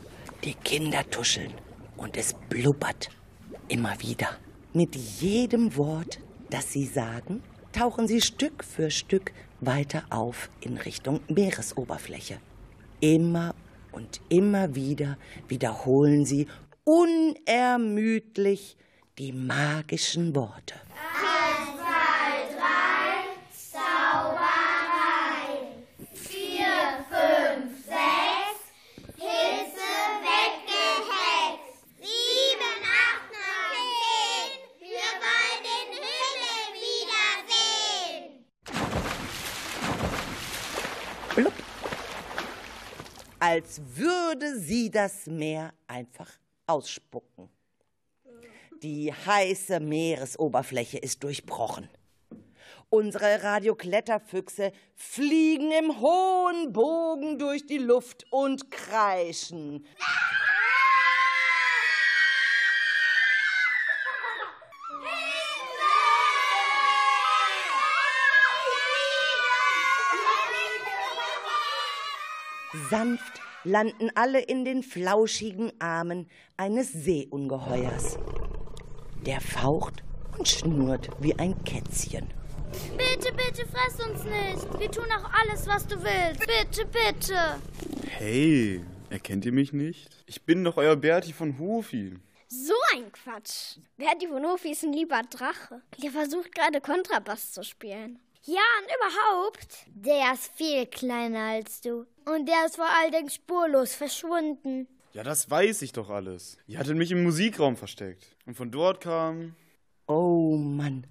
Die 0.43 0.55
Kinder 0.55 1.09
tuscheln 1.09 1.53
und 1.95 2.17
es 2.17 2.33
blubbert 2.49 3.09
immer 3.69 3.97
wieder. 4.01 4.37
Mit 4.77 4.95
jedem 4.95 5.75
Wort, 5.75 6.19
das 6.51 6.71
sie 6.71 6.85
sagen, 6.85 7.41
tauchen 7.71 8.07
sie 8.07 8.21
Stück 8.21 8.63
für 8.63 8.91
Stück 8.91 9.31
weiter 9.59 10.03
auf 10.11 10.51
in 10.61 10.77
Richtung 10.77 11.19
Meeresoberfläche. 11.29 12.37
Immer 12.99 13.55
und 13.91 14.21
immer 14.29 14.75
wieder 14.75 15.17
wiederholen 15.47 16.25
sie 16.25 16.45
unermüdlich 16.83 18.77
die 19.17 19.31
magischen 19.31 20.35
Worte. 20.35 20.75
Sieben, 21.19 21.86
Als 43.39 43.79
würde 43.95 44.57
sie 44.59 44.89
das 44.89 45.27
Meer 45.27 45.71
einfach 45.85 46.31
ausspucken. 46.65 47.49
Die 48.81 49.13
heiße 49.13 49.79
Meeresoberfläche 49.79 50.97
ist 50.97 51.23
durchbrochen. 51.23 51.87
Unsere 52.89 53.43
Radiokletterfüchse 53.43 54.71
fliegen 54.95 55.71
im 55.71 55.99
hohen 55.99 56.73
Bogen 56.73 57.37
durch 57.37 57.65
die 57.67 57.77
Luft 57.77 58.25
und 58.31 58.71
kreischen. 58.71 59.85
Sanft 72.89 73.41
landen 73.63 74.09
alle 74.15 74.39
in 74.39 74.63
den 74.63 74.83
flauschigen 74.83 75.71
Armen 75.79 76.29
eines 76.55 76.93
Seeungeheuers. 76.93 78.17
Der 79.25 79.41
faucht 79.41 80.03
und 80.37 80.47
schnurrt 80.47 81.09
wie 81.19 81.37
ein 81.37 81.63
Kätzchen. 81.63 82.27
Bitte, 82.97 83.33
bitte 83.33 83.65
fress 83.67 83.99
uns 84.07 84.23
nicht. 84.23 84.79
Wir 84.79 84.91
tun 84.91 85.05
auch 85.11 85.31
alles, 85.33 85.67
was 85.67 85.87
du 85.87 85.95
willst. 86.01 86.39
Bitte, 86.39 86.85
bitte. 86.85 87.59
Hey, 88.09 88.83
erkennt 89.09 89.45
ihr 89.45 89.51
mich 89.51 89.73
nicht? 89.73 90.09
Ich 90.25 90.43
bin 90.43 90.63
doch 90.63 90.77
euer 90.77 90.95
Berti 90.95 91.33
von 91.33 91.57
Hufi. 91.57 92.13
So 92.49 92.73
ein 92.93 93.11
Quatsch. 93.11 93.77
Berti 93.97 94.27
von 94.27 94.45
Hofi 94.45 94.71
ist 94.71 94.83
ein 94.83 94.93
lieber 94.93 95.21
Drache. 95.29 95.81
Der 96.01 96.11
versucht 96.11 96.53
gerade 96.53 96.79
Kontrabass 96.79 97.51
zu 97.51 97.63
spielen. 97.63 98.19
Ja, 98.47 98.61
und 98.79 98.85
überhaupt. 98.85 99.85
Der 99.87 100.31
ist 100.33 100.53
viel 100.55 100.85
kleiner 100.85 101.47
als 101.47 101.81
du. 101.81 102.05
Und 102.25 102.47
der 102.47 102.65
ist 102.65 102.77
vor 102.77 102.87
allen 102.87 103.11
Dingen 103.11 103.29
spurlos 103.29 103.93
verschwunden. 103.93 104.87
Ja, 105.11 105.23
das 105.23 105.49
weiß 105.49 105.81
ich 105.81 105.91
doch 105.91 106.09
alles. 106.09 106.57
Ihr 106.65 106.79
hattet 106.79 106.95
mich 106.95 107.11
im 107.11 107.23
Musikraum 107.23 107.75
versteckt. 107.75 108.37
Und 108.45 108.55
von 108.55 108.71
dort 108.71 109.01
kam. 109.01 109.57
Oh 110.07 110.55
Mann, 110.55 111.05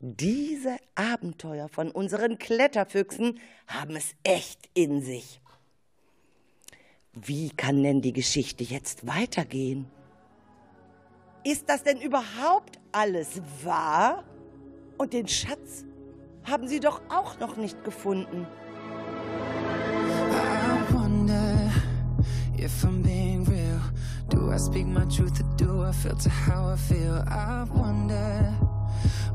diese 0.00 0.76
Abenteuer 0.94 1.70
von 1.70 1.90
unseren 1.90 2.36
Kletterfüchsen 2.36 3.40
haben 3.66 3.96
es 3.96 4.14
echt 4.22 4.68
in 4.74 5.00
sich. 5.00 5.40
Wie 7.14 7.48
kann 7.48 7.82
denn 7.82 8.02
die 8.02 8.12
Geschichte 8.12 8.64
jetzt 8.64 9.06
weitergehen? 9.06 9.90
Ist 11.42 11.70
das 11.70 11.84
denn 11.84 12.02
überhaupt 12.02 12.78
alles 12.92 13.40
wahr? 13.64 14.24
Und 14.98 15.14
den 15.14 15.26
Schatz 15.26 15.85
haben 16.46 16.68
Sie 16.68 16.80
doch 16.80 17.00
auch 17.08 17.38
noch 17.40 17.56
nicht 17.56 17.82
gefunden. 17.84 18.46
I 20.30 20.94
wonder 20.94 21.70
if 22.56 22.84
I'm 22.84 23.02
being 23.02 23.44
real. 23.44 23.80
Do 24.28 24.52
I 24.52 24.58
speak 24.58 24.86
my 24.86 25.04
truth 25.06 25.40
or 25.40 25.56
do 25.56 25.84
I 25.84 25.92
filter 25.92 26.30
how 26.30 26.72
I 26.72 26.76
feel? 26.76 27.24
I 27.28 27.64
wonder, 27.74 28.54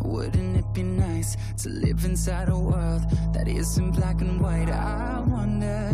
wouldn't 0.04 0.58
it 0.58 0.74
be 0.74 0.84
nice 0.84 1.36
to 1.63 1.69
live 1.69 2.06
inside 2.06 2.50
a 2.50 2.58
world 2.58 3.04
that 3.34 3.47
isn't 3.47 3.91
black 3.91 4.21
and 4.21 4.39
white? 4.39 4.69
I 4.69 5.21
wonder 5.28 5.91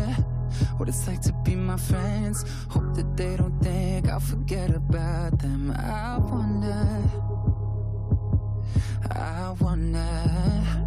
what 0.78 0.88
it's 0.88 1.08
like 1.08 1.22
to 1.22 1.34
be 1.44 1.56
my 1.56 1.78
friends. 1.78 2.46
Hope 2.70 2.94
that 2.96 3.18
they 3.18 3.36
don't 3.38 3.60
think 3.60 4.08
I'll 4.08 4.20
forget 4.20 4.70
about 4.70 5.40
them. 5.40 5.72
I 5.72 6.18
wonder, 6.20 7.02
I 9.12 9.56
wonder. 9.60 10.87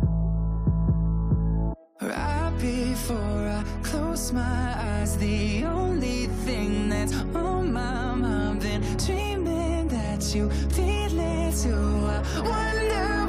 Right 2.03 2.51
before 2.59 3.47
I 3.47 3.63
close 3.83 4.33
my 4.33 4.75
eyes, 4.75 5.19
the 5.19 5.65
only 5.65 6.29
thing 6.47 6.89
that's 6.89 7.13
on 7.35 7.75
my 7.75 8.15
mind, 8.15 8.63
been 8.63 8.81
dreaming 8.97 9.87
that 9.89 10.35
you 10.35 10.49
feel 10.49 11.21
it 11.21 11.55
too. 11.57 12.09
I 12.09 12.23
wonder 12.41 13.20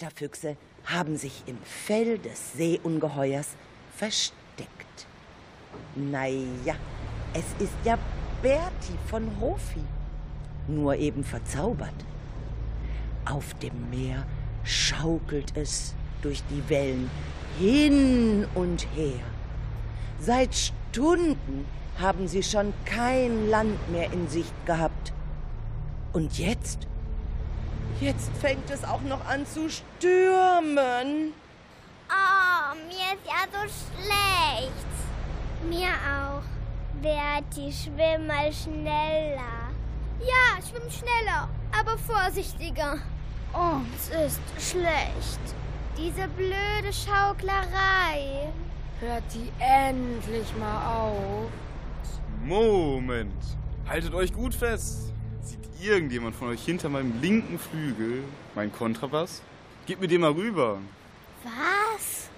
Kletterfüchse 0.00 0.56
haben 0.86 1.18
sich 1.18 1.42
im 1.46 1.58
Fell 1.62 2.18
des 2.18 2.54
Seeungeheuers 2.54 3.48
versteckt. 3.94 5.06
Naja, 5.94 6.74
es 7.34 7.44
ist 7.62 7.74
ja 7.84 7.98
Berti 8.40 8.94
von 9.08 9.28
Hofi, 9.38 9.82
nur 10.68 10.96
eben 10.96 11.22
verzaubert. 11.22 11.94
Auf 13.26 13.52
dem 13.58 13.90
Meer 13.90 14.26
schaukelt 14.64 15.54
es 15.54 15.94
durch 16.22 16.42
die 16.50 16.66
Wellen 16.70 17.10
hin 17.58 18.46
und 18.54 18.86
her. 18.96 19.20
Seit 20.18 20.54
Stunden 20.54 21.66
haben 21.98 22.26
sie 22.26 22.42
schon 22.42 22.72
kein 22.86 23.50
Land 23.50 23.76
mehr 23.92 24.10
in 24.12 24.28
Sicht 24.28 24.54
gehabt. 24.64 25.12
Und 26.14 26.38
jetzt? 26.38 26.88
Jetzt 28.00 28.30
fängt 28.40 28.70
es 28.70 28.84
auch 28.84 29.02
noch 29.02 29.24
an 29.26 29.46
zu 29.46 29.68
stürmen. 29.68 31.32
Oh, 32.08 32.74
mir 32.88 33.14
ist 33.14 33.26
ja 33.26 33.46
so 33.52 33.60
schlecht. 33.68 34.72
Mir 35.68 35.88
auch. 35.88 36.42
Berti, 37.02 37.72
schwimm 37.72 38.26
mal 38.26 38.52
schneller. 38.52 39.70
Ja, 40.20 40.62
schwimm 40.62 40.90
schneller, 40.90 41.48
aber 41.78 41.96
vorsichtiger. 41.98 42.98
Uns 43.52 44.08
ist 44.08 44.70
schlecht. 44.70 45.40
Diese 45.96 46.28
blöde 46.28 46.92
Schauklerei. 46.92 48.52
Hört 49.00 49.24
die 49.34 49.50
endlich 49.58 50.54
mal 50.58 50.86
auf. 50.86 51.50
Moment. 52.44 53.42
Haltet 53.88 54.14
euch 54.14 54.32
gut 54.32 54.54
fest. 54.54 55.09
Irgendjemand 55.82 56.36
von 56.36 56.48
euch 56.48 56.62
hinter 56.62 56.90
meinem 56.90 57.20
linken 57.22 57.58
Flügel 57.58 58.22
meinen 58.54 58.70
Kontrabass? 58.72 59.40
Gebt 59.86 60.00
mir 60.00 60.08
den 60.08 60.20
mal 60.20 60.32
rüber. 60.32 60.78
Was? 61.42 62.28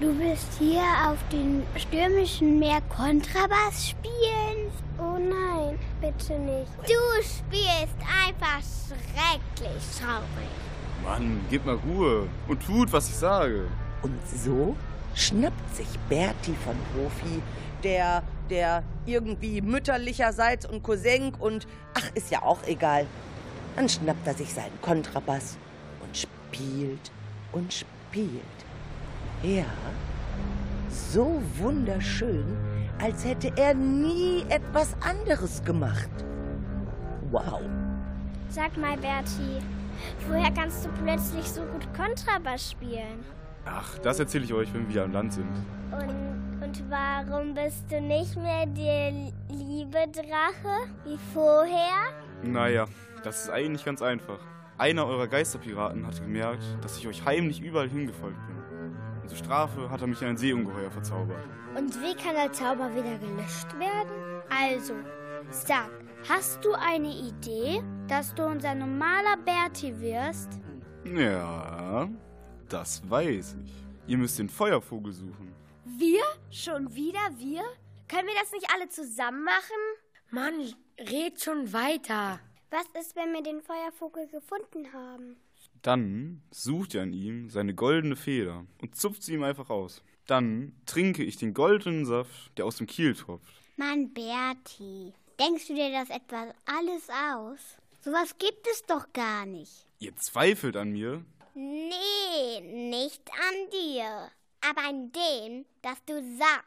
Du 0.00 0.18
willst 0.18 0.58
hier 0.58 0.82
auf 1.06 1.18
dem 1.30 1.62
stürmischen 1.76 2.58
Meer 2.58 2.80
Kontrabass 2.88 3.90
spielen? 3.90 4.70
Oh 4.98 5.18
nein, 5.18 5.78
bitte 6.00 6.38
nicht. 6.38 6.70
Du 6.84 7.22
spielst 7.22 7.96
einfach 8.00 8.62
schrecklich 8.62 9.82
traurig. 10.00 10.48
Mann, 11.04 11.40
gebt 11.50 11.66
mal 11.66 11.78
Ruhe 11.86 12.28
und 12.48 12.64
tut, 12.64 12.92
was 12.92 13.10
ich 13.10 13.16
sage. 13.16 13.68
Und 14.02 14.14
so 14.26 14.74
schnappt 15.14 15.76
sich 15.76 15.98
Berti 16.08 16.54
von 16.64 16.76
Hofi, 16.94 17.42
der, 17.82 18.22
der 18.50 18.82
irgendwie 19.04 19.60
mütterlicherseits 19.60 20.66
und 20.66 20.82
Cousin 20.82 21.34
und 21.34 21.66
ach, 21.94 22.10
ist 22.14 22.30
ja 22.30 22.42
auch 22.42 22.62
egal. 22.66 23.06
Dann 23.74 23.88
schnappt 23.88 24.26
er 24.26 24.34
sich 24.34 24.52
seinen 24.52 24.80
Kontrabass 24.80 25.58
und 26.02 26.16
spielt 26.16 27.10
und 27.52 27.72
spielt. 27.72 28.42
Ja, 29.42 29.66
so 30.90 31.42
wunderschön, 31.58 32.56
als 33.00 33.24
hätte 33.24 33.52
er 33.56 33.74
nie 33.74 34.44
etwas 34.48 34.96
anderes 35.00 35.62
gemacht. 35.64 36.10
Wow. 37.30 37.60
Sag 38.48 38.76
mal, 38.78 38.96
Berti, 38.96 39.60
woher 40.28 40.50
kannst 40.52 40.84
du 40.84 40.88
plötzlich 41.04 41.50
so 41.50 41.62
gut 41.62 41.86
Kontrabass 41.94 42.70
spielen? 42.70 43.24
Ach, 43.66 43.98
das 43.98 44.20
erzähle 44.20 44.44
ich 44.44 44.54
euch, 44.54 44.72
wenn 44.72 44.82
wir 44.82 44.88
wieder 44.88 45.04
am 45.04 45.12
Land 45.12 45.32
sind. 45.32 45.48
Und, 45.90 46.64
und 46.64 46.84
warum 46.90 47.52
bist 47.54 47.90
du 47.90 48.00
nicht 48.00 48.36
mehr 48.36 48.64
der 48.66 49.10
liebe 49.50 49.98
Drache 50.12 50.88
wie 51.04 51.18
vorher? 51.34 52.12
Naja, 52.42 52.86
das 53.24 53.42
ist 53.42 53.50
eigentlich 53.50 53.84
ganz 53.84 54.02
einfach. 54.02 54.38
Einer 54.78 55.06
eurer 55.06 55.26
Geisterpiraten 55.26 56.06
hat 56.06 56.20
gemerkt, 56.20 56.62
dass 56.82 56.96
ich 56.98 57.08
euch 57.08 57.24
heimlich 57.24 57.60
überall 57.60 57.88
hingefolgt 57.88 58.38
bin. 58.46 58.56
Und 59.22 59.28
zur 59.28 59.38
Strafe 59.38 59.90
hat 59.90 60.00
er 60.00 60.06
mich 60.06 60.22
in 60.22 60.28
ein 60.28 60.36
Seeungeheuer 60.36 60.90
verzaubert. 60.90 61.42
Und 61.76 61.94
wie 62.00 62.14
kann 62.14 62.34
der 62.34 62.52
Zauber 62.52 62.88
wieder 62.94 63.18
gelöscht 63.18 63.72
werden? 63.78 64.42
Also, 64.48 64.94
sag, 65.50 65.90
hast 66.28 66.64
du 66.64 66.72
eine 66.74 67.08
Idee, 67.08 67.82
dass 68.06 68.34
du 68.34 68.44
unser 68.44 68.74
normaler 68.74 69.36
Berti 69.44 69.98
wirst? 70.00 70.60
Ja, 71.04 72.08
das 72.68 73.08
weiß 73.08 73.56
ich. 73.64 73.72
Ihr 74.06 74.18
müsst 74.18 74.38
den 74.38 74.48
Feuervogel 74.48 75.12
suchen. 75.12 75.52
Wir? 75.84 76.22
Schon 76.50 76.94
wieder 76.94 77.20
wir? 77.38 77.62
Können 78.08 78.28
wir 78.28 78.34
das 78.40 78.52
nicht 78.52 78.66
alle 78.72 78.88
zusammen 78.88 79.44
machen? 79.44 79.76
Mann, 80.30 80.74
red 80.98 81.42
schon 81.42 81.72
weiter. 81.72 82.40
Was 82.70 82.86
ist, 83.00 83.16
wenn 83.16 83.32
wir 83.32 83.42
den 83.42 83.62
Feuervogel 83.62 84.26
gefunden 84.28 84.92
haben? 84.92 85.36
Dann 85.82 86.42
sucht 86.50 86.94
ihr 86.94 87.02
an 87.02 87.12
ihm 87.12 87.48
seine 87.48 87.74
goldene 87.74 88.16
Feder 88.16 88.66
und 88.82 88.96
zupft 88.96 89.22
sie 89.22 89.34
ihm 89.34 89.44
einfach 89.44 89.70
aus. 89.70 90.02
Dann 90.26 90.74
trinke 90.86 91.22
ich 91.22 91.36
den 91.36 91.54
goldenen 91.54 92.04
Saft, 92.04 92.58
der 92.58 92.66
aus 92.66 92.76
dem 92.76 92.88
Kiel 92.88 93.14
tropft. 93.14 93.52
Mann, 93.76 94.12
Berti, 94.12 95.12
denkst 95.38 95.68
du 95.68 95.74
dir 95.74 95.92
das 95.92 96.10
etwa 96.10 96.52
alles 96.64 97.08
aus? 97.08 97.60
Sowas 98.00 98.36
gibt 98.38 98.66
es 98.66 98.82
doch 98.82 99.12
gar 99.12 99.46
nicht. 99.46 99.86
Ihr 99.98 100.16
zweifelt 100.16 100.76
an 100.76 100.90
mir? 100.90 101.24
Nee, 101.58 102.60
nicht 102.60 103.22
an 103.32 103.70
dir, 103.72 104.30
aber 104.60 104.88
an 104.88 105.10
dem, 105.10 105.64
das 105.80 106.04
du 106.04 106.22
sagst. 106.36 106.66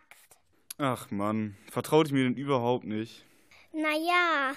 Ach 0.80 1.12
Mann, 1.12 1.56
vertraut 1.70 2.08
ihr 2.08 2.16
mir 2.16 2.24
denn 2.24 2.34
überhaupt 2.34 2.86
nicht? 2.86 3.24
Naja, 3.72 4.56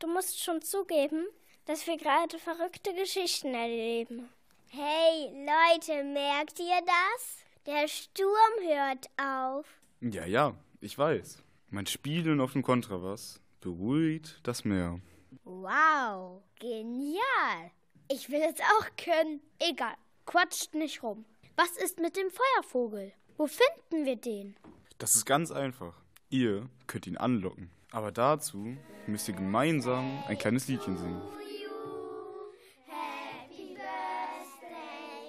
du 0.00 0.08
musst 0.08 0.42
schon 0.42 0.62
zugeben, 0.62 1.28
dass 1.66 1.86
wir 1.86 1.96
gerade 1.96 2.40
verrückte 2.40 2.92
Geschichten 2.92 3.54
erleben. 3.54 4.28
Hey, 4.66 5.30
Leute, 5.46 6.02
merkt 6.02 6.58
ihr 6.58 6.80
das? 6.84 7.36
Der 7.64 7.86
Sturm 7.86 8.34
hört 8.62 9.06
auf. 9.16 9.64
Ja, 10.00 10.26
ja, 10.26 10.56
ich 10.80 10.98
weiß. 10.98 11.44
Mein 11.70 11.86
Spielen 11.86 12.40
auf 12.40 12.54
dem 12.54 12.64
Kontrabass 12.64 13.40
beruhigt 13.60 14.40
das 14.42 14.64
Meer. 14.64 15.00
Wow, 15.44 16.42
genial. 16.58 17.70
Ich 18.10 18.30
will 18.30 18.40
es 18.42 18.58
auch 18.60 18.86
können. 18.96 19.42
Egal, 19.58 19.94
quatscht 20.24 20.74
nicht 20.74 21.02
rum. 21.02 21.26
Was 21.56 21.72
ist 21.72 21.98
mit 21.98 22.16
dem 22.16 22.30
Feuervogel? 22.30 23.12
Wo 23.36 23.46
finden 23.46 24.06
wir 24.06 24.16
den? 24.16 24.56
Das 24.96 25.14
ist 25.14 25.26
ganz 25.26 25.50
einfach. 25.50 25.94
Ihr 26.30 26.70
könnt 26.86 27.06
ihn 27.06 27.18
anlocken. 27.18 27.70
Aber 27.92 28.10
dazu 28.10 28.76
müsst 29.06 29.28
ihr 29.28 29.34
gemeinsam 29.34 30.22
ein 30.26 30.38
kleines 30.38 30.68
Liedchen 30.68 30.96
singen. 30.96 31.20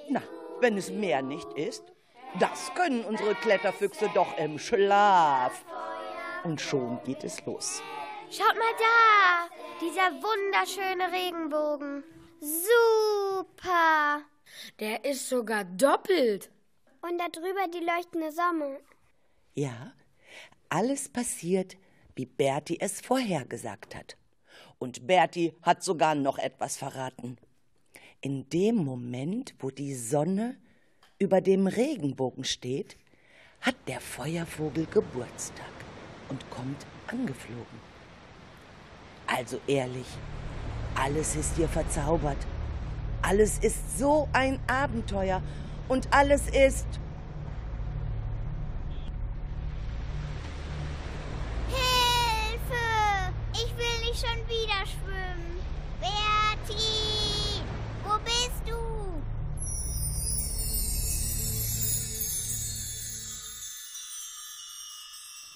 Na, 0.10 0.22
wenn 0.62 0.78
es 0.78 0.90
mehr 0.90 1.22
nicht 1.22 1.52
ist, 1.54 1.84
das 2.40 2.74
können 2.76 3.04
unsere 3.04 3.36
Kletterfüchse 3.36 4.10
doch 4.14 4.38
im 4.38 4.58
Schlaf. 4.58 5.66
Und 6.46 6.62
schon 6.62 7.04
geht 7.04 7.26
es 7.26 7.46
los. 7.46 7.82
Schaut 8.32 8.56
mal 8.56 8.74
da! 8.78 9.50
Dieser 9.82 10.12
wunderschöne 10.22 11.12
Regenbogen. 11.12 12.04
Super! 12.40 14.22
Der 14.80 15.04
ist 15.06 15.28
sogar 15.28 15.66
doppelt. 15.66 16.50
Und 17.02 17.18
da 17.18 17.28
drüber 17.30 17.68
die 17.74 17.84
leuchtende 17.84 18.32
Sonne. 18.32 18.80
Ja, 19.54 19.94
alles 20.70 21.10
passiert, 21.10 21.78
wie 22.16 22.26
Bertie 22.26 22.80
es 22.80 23.02
vorhergesagt 23.02 23.96
hat. 23.96 24.18
Und 24.78 25.08
Bertie 25.08 25.54
hat 25.62 25.84
sogar 25.84 26.16
noch 26.16 26.38
etwas 26.38 26.78
verraten. 26.78 27.38
In 28.22 28.50
dem 28.50 28.76
Moment, 28.76 29.56
wo 29.60 29.70
die 29.70 29.96
Sonne 29.96 30.58
über 31.20 31.42
dem 31.42 31.68
Regenbogen 31.68 32.44
steht, 32.44 32.98
hat 33.62 33.76
der 33.88 34.00
Feuervogel 34.00 34.86
Geburtstag 34.86 35.72
und 36.30 36.50
kommt 36.50 36.86
angeflogen. 37.08 37.80
Also 39.28 39.60
ehrlich, 39.68 40.08
alles 41.00 41.36
ist 41.36 41.56
hier 41.56 41.70
verzaubert. 41.70 42.38
Alles 43.22 43.60
ist 43.60 43.98
so 43.98 44.28
ein 44.34 44.60
Abenteuer 44.68 45.42
und 45.88 46.12
alles 46.14 46.48
ist 46.48 46.88
Hilfe! 51.68 53.34
Ich 53.54 53.76
will 53.78 54.10
nicht 54.10 54.20
schon 54.20 54.38
wieder 54.48 54.86
schwimmen. 54.86 55.60
Bertie! 56.00 57.64
Wo 58.04 58.18
bist 58.24 58.62
du? 58.66 58.76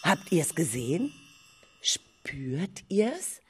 Habt 0.04 0.32
ihr 0.32 0.42
es 0.42 0.54
gesehen? 0.54 1.12
Spürt 1.82 2.84
ihr's? 2.90 3.43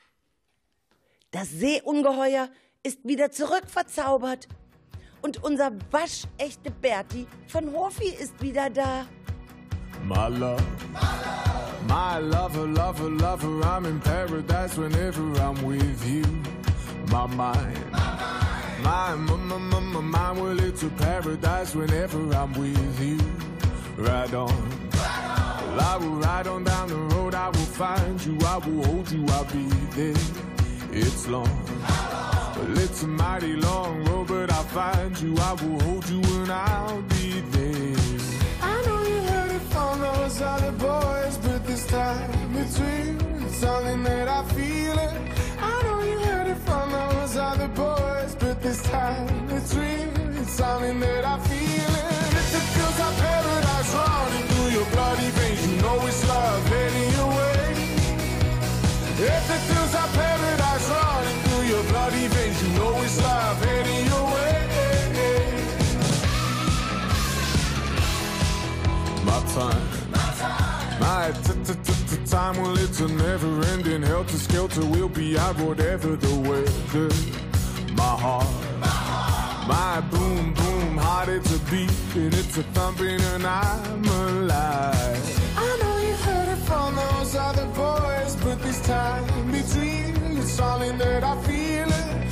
Das 1.34 1.50
Seeungeheuer 1.50 2.48
ist 2.84 3.00
wieder 3.06 3.32
zurückverzaubert. 3.32 4.48
Und 5.24 5.44
unser 5.44 5.72
waschechte 5.90 6.70
Bertie 6.70 7.26
von 7.48 7.74
Hofi 7.74 8.10
ist 8.10 8.40
wieder 8.40 8.70
da. 8.70 9.08
My 10.04 10.28
love, 10.28 10.62
my 11.88 12.20
lover, 12.20 12.68
lover, 12.68 13.10
lover, 13.10 13.66
I'm 13.66 13.86
in 13.86 14.00
paradise 14.00 14.78
whenever 14.78 15.24
I'm 15.42 15.56
with 15.66 16.06
you. 16.06 16.24
My 17.10 17.26
mind, 17.26 17.92
my, 18.84 19.16
my, 19.16 19.38
my, 19.38 19.58
my, 19.58 19.80
my 19.80 20.02
mind, 20.02 20.40
well, 20.40 20.60
it's 20.60 20.84
a 20.84 20.90
paradise 20.90 21.74
whenever 21.74 22.20
I'm 22.36 22.54
with 22.54 23.00
you. 23.02 23.18
Ride 23.98 24.36
on, 24.36 24.54
well, 24.92 25.82
I 25.82 25.98
will 26.00 26.20
ride 26.20 26.48
on 26.48 26.64
down 26.64 26.90
the 26.90 27.16
road, 27.16 27.34
I 27.34 27.48
will 27.48 27.72
find 27.74 28.24
you, 28.24 28.38
I 28.46 28.58
will 28.58 28.84
hold 28.86 29.10
you, 29.10 29.26
I'll 29.30 29.46
be 29.46 29.66
there. 29.96 30.44
It's 30.96 31.28
long, 31.28 31.50
well, 32.56 32.78
it's 32.78 33.02
a 33.02 33.08
mighty 33.08 33.56
long 33.56 34.04
road, 34.06 34.28
but 34.28 34.52
I'll 34.52 34.64
find 34.64 35.20
you, 35.20 35.36
I 35.40 35.54
will 35.54 35.82
hold 35.82 36.08
you, 36.08 36.22
and 36.22 36.52
I'll 36.52 37.02
be 37.02 37.42
there. 37.42 38.20
I 38.62 38.82
know 38.86 39.02
you 39.02 39.22
heard 39.24 39.52
it 39.52 39.62
from 39.74 40.02
those 40.02 40.40
other 40.40 40.72
boys, 40.74 41.38
but 41.38 41.66
this 41.66 41.88
time 41.88 42.56
it's 42.56 42.80
real. 42.80 43.44
It's 43.44 43.56
something 43.58 44.04
that 44.04 44.28
I 44.28 44.44
feel 44.54 45.00
it. 45.00 45.18
I 45.60 45.82
know 45.84 46.04
you 46.04 46.20
heard 46.20 46.48
it 46.48 46.58
from 46.58 46.92
those 46.92 47.38
other 47.38 47.70
boys, 47.70 48.36
but 48.36 48.62
this 48.62 48.84
time 48.84 49.50
it's 49.50 49.74
real. 49.74 50.12
It's 50.40 50.52
something 50.52 51.00
that 51.00 51.26
I 51.26 51.40
feel 51.40 51.73
time, 72.34 72.58
well, 72.58 72.76
it's 72.80 73.00
a 73.00 73.08
never 73.08 73.64
ending 73.74 74.02
helter 74.02 74.38
skelter. 74.38 74.84
We'll 74.84 75.08
be 75.08 75.38
out 75.38 75.56
whatever 75.60 76.16
the 76.16 76.36
weather. 76.50 77.12
My 77.94 78.16
heart, 78.24 78.48
my 79.68 80.02
boom, 80.10 80.54
boom, 80.56 80.98
heart, 80.98 81.30
it's 81.30 81.56
a 81.56 81.60
beat 81.70 81.92
and 82.16 82.34
it's 82.34 82.58
a 82.58 82.64
thumping, 82.76 83.22
and 83.34 83.46
I'm 83.46 84.04
alive. 84.06 85.24
I 85.58 85.78
know 85.82 85.98
you 86.08 86.16
heard 86.28 86.50
it 86.56 86.62
from 86.70 86.96
those 86.96 87.36
other 87.36 87.68
boys, 87.68 88.36
but 88.44 88.60
this 88.64 88.82
time 88.82 89.24
real. 89.52 90.38
It's 90.40 90.54
something 90.54 90.98
that 90.98 91.24
I 91.24 91.36
feel 91.44 91.90
it. 92.02 92.23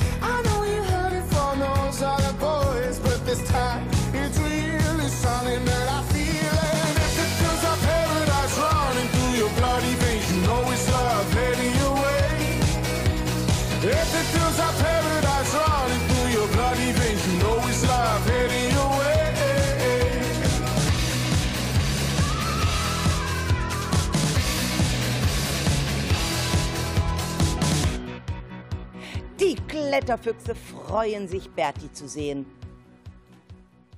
Kletterfüchse 29.92 30.54
freuen 30.54 31.28
sich, 31.28 31.50
Bertie 31.50 31.92
zu 31.92 32.08
sehen. 32.08 32.46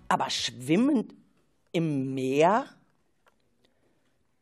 Aber 0.08 0.28
schwimmend 0.28 1.14
im 1.70 2.14
Meer? 2.14 2.64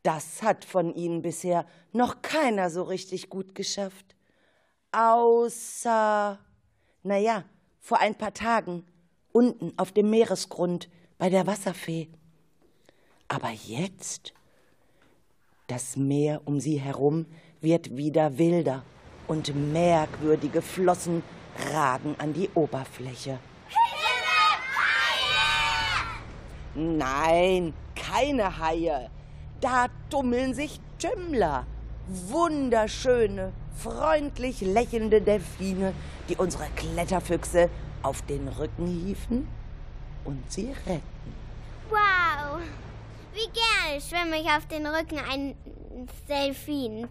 Das 0.01 0.41
hat 0.41 0.65
von 0.65 0.95
ihnen 0.95 1.21
bisher 1.21 1.67
noch 1.91 2.23
keiner 2.23 2.71
so 2.71 2.81
richtig 2.81 3.29
gut 3.29 3.53
geschafft. 3.53 4.15
Außer, 4.93 6.39
naja, 7.03 7.43
vor 7.79 7.99
ein 7.99 8.15
paar 8.15 8.33
Tagen 8.33 8.83
unten 9.31 9.73
auf 9.77 9.91
dem 9.91 10.09
Meeresgrund 10.09 10.89
bei 11.19 11.29
der 11.29 11.45
Wasserfee. 11.45 12.09
Aber 13.27 13.51
jetzt, 13.51 14.33
das 15.67 15.97
Meer 15.97 16.41
um 16.45 16.59
sie 16.59 16.81
herum 16.81 17.27
wird 17.61 17.95
wieder 17.95 18.39
wilder 18.39 18.83
und 19.27 19.53
merkwürdige 19.71 20.63
Flossen 20.63 21.21
ragen 21.71 22.15
an 22.17 22.33
die 22.33 22.49
Oberfläche. 22.53 23.39
Nein, 26.75 27.73
keine 27.95 28.57
Haie. 28.59 29.09
Da 29.61 29.87
tummeln 30.09 30.53
sich 30.53 30.79
Tümmler. 30.97 31.65
Wunderschöne, 32.07 33.53
freundlich 33.75 34.61
lächelnde 34.61 35.21
Delfine, 35.21 35.93
die 36.27 36.35
unsere 36.35 36.67
Kletterfüchse 36.75 37.69
auf 38.01 38.21
den 38.23 38.47
Rücken 38.47 38.87
hieven 38.87 39.47
und 40.25 40.51
sie 40.51 40.73
retten. 40.85 41.01
Wow! 41.89 42.59
Wie 43.33 43.49
gerne 43.51 44.01
schwimme 44.01 44.41
ich 44.41 44.47
auf 44.49 44.67
den 44.67 44.85
Rücken 44.85 45.17
eines 45.17 45.55
Delfins. 46.27 47.07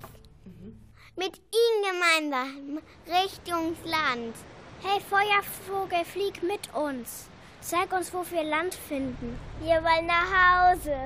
Mit 1.14 1.36
ihm 1.36 2.30
gemeinsam 2.30 2.78
Richtung 3.06 3.76
Land. 3.84 4.34
Hey, 4.82 4.98
Feuervogel, 4.98 6.06
flieg 6.06 6.42
mit 6.42 6.74
uns. 6.74 7.28
Zeig 7.60 7.92
uns, 7.92 8.14
wo 8.14 8.24
wir 8.30 8.42
Land 8.42 8.74
finden. 8.74 9.38
Wir 9.60 9.82
wollen 9.82 10.06
nach 10.06 10.72
Hause. 10.72 10.96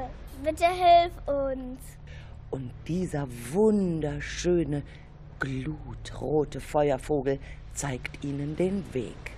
Bitte 0.45 0.67
hilf 0.67 1.13
uns. 1.27 1.81
Und 2.53 2.71
dieser 2.87 3.27
wunderschöne, 3.51 4.85
glutrote 5.41 6.61
Feuervogel 6.61 7.41
zeigt 7.75 8.25
ihnen 8.25 8.55
den 8.55 8.85
Weg. 8.95 9.33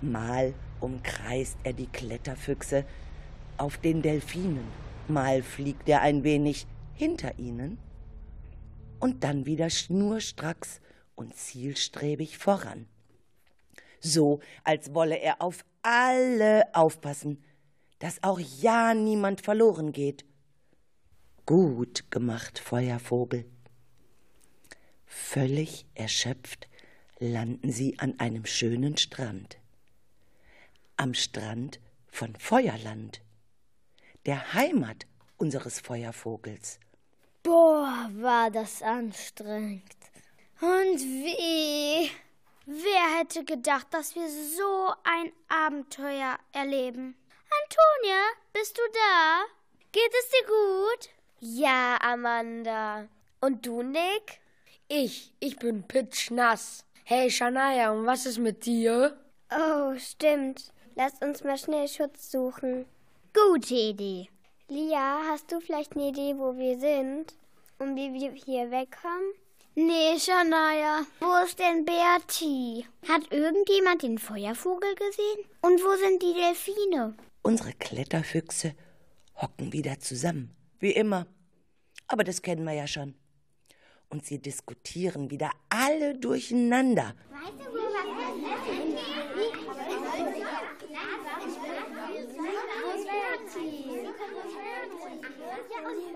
Mal 0.00 0.54
umkreist 0.80 1.56
er 1.62 1.72
die 1.72 1.86
Kletterfüchse, 1.86 2.84
auf 3.58 3.76
den 3.76 4.02
Delfinen. 4.02 4.66
Mal 5.06 5.44
fliegt 5.44 5.88
er 5.88 6.00
ein 6.00 6.24
wenig 6.24 6.66
hinter 6.96 7.38
ihnen 7.38 7.78
und 9.02 9.24
dann 9.24 9.46
wieder 9.46 9.68
schnurstracks 9.68 10.80
und 11.16 11.34
zielstrebig 11.34 12.38
voran. 12.38 12.86
So, 13.98 14.38
als 14.62 14.94
wolle 14.94 15.18
er 15.18 15.42
auf 15.42 15.64
alle 15.82 16.72
aufpassen, 16.72 17.42
dass 17.98 18.22
auch 18.22 18.38
ja 18.38 18.94
niemand 18.94 19.40
verloren 19.40 19.90
geht. 19.90 20.24
Gut 21.46 22.12
gemacht, 22.12 22.60
Feuervogel. 22.60 23.44
Völlig 25.04 25.84
erschöpft 25.94 26.68
landen 27.18 27.72
sie 27.72 27.98
an 27.98 28.20
einem 28.20 28.46
schönen 28.46 28.96
Strand. 28.96 29.58
Am 30.96 31.14
Strand 31.14 31.80
von 32.06 32.36
Feuerland, 32.36 33.20
der 34.26 34.54
Heimat 34.54 35.08
unseres 35.38 35.80
Feuervogels. 35.80 36.78
Boah, 37.42 38.08
war 38.14 38.50
das 38.50 38.82
anstrengend. 38.82 39.82
Und 40.60 41.00
wie? 41.00 42.10
Wer 42.66 43.18
hätte 43.18 43.44
gedacht, 43.44 43.88
dass 43.90 44.14
wir 44.14 44.28
so 44.28 44.92
ein 45.02 45.32
Abenteuer 45.48 46.38
erleben? 46.52 47.16
Antonia, 47.62 48.20
bist 48.52 48.78
du 48.78 48.82
da? 48.92 49.42
Geht 49.90 50.12
es 50.20 50.30
dir 50.30 50.46
gut? 50.46 51.08
Ja, 51.40 51.98
Amanda. 52.00 53.08
Und 53.40 53.66
du, 53.66 53.82
Nick? 53.82 54.40
Ich, 54.86 55.34
ich 55.40 55.58
bin 55.58 55.82
pitschnass. 55.82 56.84
Hey, 57.02 57.30
Shania, 57.30 57.90
und 57.90 58.06
was 58.06 58.26
ist 58.26 58.38
mit 58.38 58.64
dir? 58.64 59.18
Oh, 59.50 59.98
stimmt. 59.98 60.72
Lass 60.94 61.14
uns 61.20 61.42
mal 61.42 61.58
schnell 61.58 61.88
Schutz 61.88 62.30
suchen. 62.30 62.86
Gute 63.34 63.74
Idee. 63.74 64.31
Lia, 64.72 65.20
hast 65.28 65.52
du 65.52 65.60
vielleicht 65.60 65.94
eine 65.96 66.08
Idee, 66.08 66.34
wo 66.38 66.56
wir 66.56 66.80
sind 66.80 67.34
und 67.78 67.94
wie 67.94 68.14
wir 68.14 68.32
hier 68.32 68.70
wegkommen? 68.70 69.34
Nee, 69.74 70.18
Shania. 70.18 71.04
Wo 71.20 71.44
ist 71.44 71.58
denn 71.58 71.84
Bertie? 71.84 72.86
Hat 73.06 73.30
irgendjemand 73.30 74.02
den 74.02 74.16
Feuervogel 74.16 74.94
gesehen? 74.94 75.44
Und 75.60 75.78
wo 75.84 75.94
sind 75.96 76.22
die 76.22 76.32
Delfine? 76.32 77.14
Unsere 77.42 77.74
Kletterfüchse 77.74 78.74
hocken 79.36 79.74
wieder 79.74 80.00
zusammen, 80.00 80.56
wie 80.78 80.92
immer. 80.92 81.26
Aber 82.06 82.24
das 82.24 82.40
kennen 82.40 82.64
wir 82.64 82.72
ja 82.72 82.86
schon. 82.86 83.14
Und 84.08 84.24
sie 84.24 84.38
diskutieren 84.38 85.30
wieder 85.30 85.50
alle 85.68 86.16
durcheinander. 86.16 87.14
Weißt 87.30 87.52
du, 87.58 87.78
wo 87.78 87.81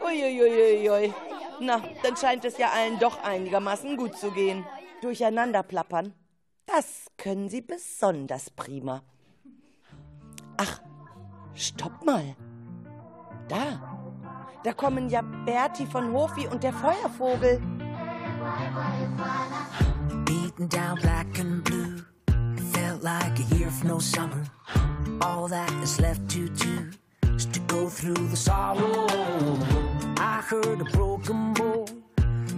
Uiuiuiui. 0.06 1.12
Na, 1.60 1.82
dann 2.02 2.16
scheint 2.16 2.44
es 2.44 2.58
ja 2.58 2.70
allen 2.70 2.98
doch 2.98 3.22
einigermaßen 3.22 3.96
gut 3.96 4.16
zu 4.16 4.30
gehen. 4.30 4.64
Durcheinander 5.00 5.62
plappern, 5.62 6.14
das 6.66 7.06
können 7.16 7.48
sie 7.48 7.60
besonders 7.60 8.50
prima. 8.50 9.02
Ach, 10.58 10.80
stopp 11.54 12.04
mal. 12.04 12.36
Da, 13.48 13.80
da 14.64 14.72
kommen 14.72 15.08
ja 15.08 15.22
Bertie 15.22 15.86
von 15.86 16.12
Hofi 16.12 16.46
und 16.46 16.62
der 16.62 16.72
Feuervogel. 16.72 17.60
Beaten 20.24 20.68
down 20.68 20.98
black 21.00 21.38
and 21.38 21.64
blue. 21.64 22.04
Felt 22.72 23.02
like 23.02 23.38
a 23.38 23.54
year 23.54 23.68
of 23.68 23.84
no 23.84 23.98
summer. 23.98 24.44
All 25.20 25.48
that 25.48 25.70
is 25.82 25.98
left 26.00 26.28
to 26.30 26.48
do 26.48 26.90
is 27.36 27.46
to 27.46 27.60
go 27.68 27.88
through 27.88 28.28
the 28.30 28.36
sorrow. 28.36 29.06
I 30.18 30.40
heard 30.40 30.80
a 30.80 30.84
broken 30.84 31.52
bow. 31.54 31.86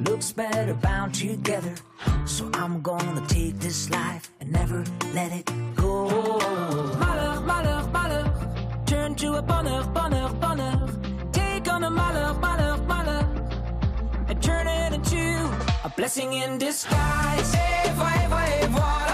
Looks 0.05 0.33
better 0.33 0.75
bound 0.75 1.15
together. 1.15 1.75
So 2.25 2.51
I'm 2.55 2.81
gonna 2.83 3.27
take 3.27 3.59
this 3.59 3.91
life 3.91 4.31
and 4.41 4.53
never 4.53 4.85
let 5.15 5.33
it 5.33 5.51
go. 5.75 6.09
Malheur, 6.99 7.41
malheur, 7.41 7.89
malheur. 7.93 8.85
Turn 8.87 9.15
to 9.17 9.35
a 9.35 9.43
bonheur, 9.43 9.85
bonheur, 9.93 10.33
bonheur. 10.41 10.89
Take 11.33 11.73
on 11.73 11.85
a 11.85 11.91
malheur, 11.91 12.35
malheur, 12.35 12.79
malheur. 12.87 13.27
And 14.29 14.43
turn 14.43 14.67
it 14.67 14.93
into 14.93 15.51
a 15.85 15.89
blessing 15.97 16.33
in 16.35 16.59
disguise. 16.59 17.55
Et 17.55 17.91
voilà, 17.97 18.63
et 18.63 18.67
voilà. 18.69 19.08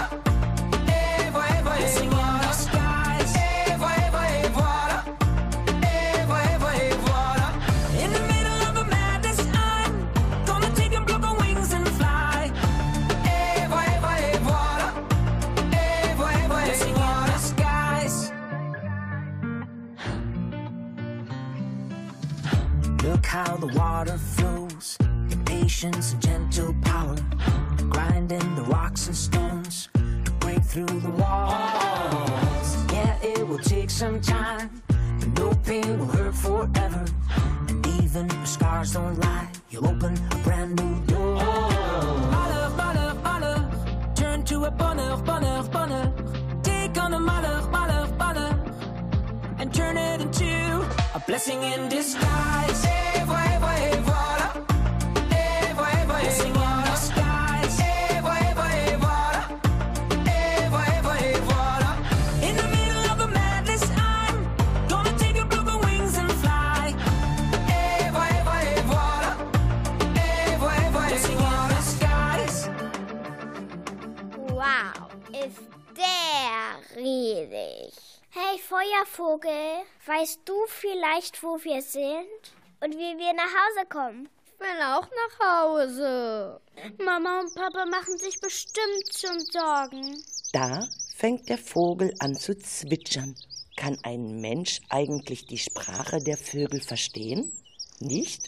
Feuervogel, 79.35 79.85
weißt 80.05 80.39
du 80.45 80.53
vielleicht, 80.67 81.43
wo 81.43 81.57
wir 81.63 81.81
sind 81.81 82.53
und 82.81 82.93
wie 82.93 83.17
wir 83.17 83.33
nach 83.33 83.43
Hause 83.43 83.87
kommen? 83.89 84.29
Ich 84.45 84.59
will 84.59 84.81
auch 84.81 85.07
nach 85.09 85.65
Hause. 85.65 86.61
Mama 87.03 87.41
und 87.41 87.53
Papa 87.55 87.85
machen 87.85 88.17
sich 88.17 88.39
bestimmt 88.39 89.09
schon 89.13 89.39
Sorgen. 89.51 90.23
Da 90.53 90.87
fängt 91.15 91.49
der 91.49 91.57
Vogel 91.57 92.13
an 92.19 92.35
zu 92.35 92.57
zwitschern. 92.57 93.35
Kann 93.75 93.97
ein 94.03 94.39
Mensch 94.39 94.79
eigentlich 94.89 95.45
die 95.45 95.57
Sprache 95.57 96.19
der 96.19 96.37
Vögel 96.37 96.79
verstehen? 96.81 97.51
Nicht? 97.99 98.41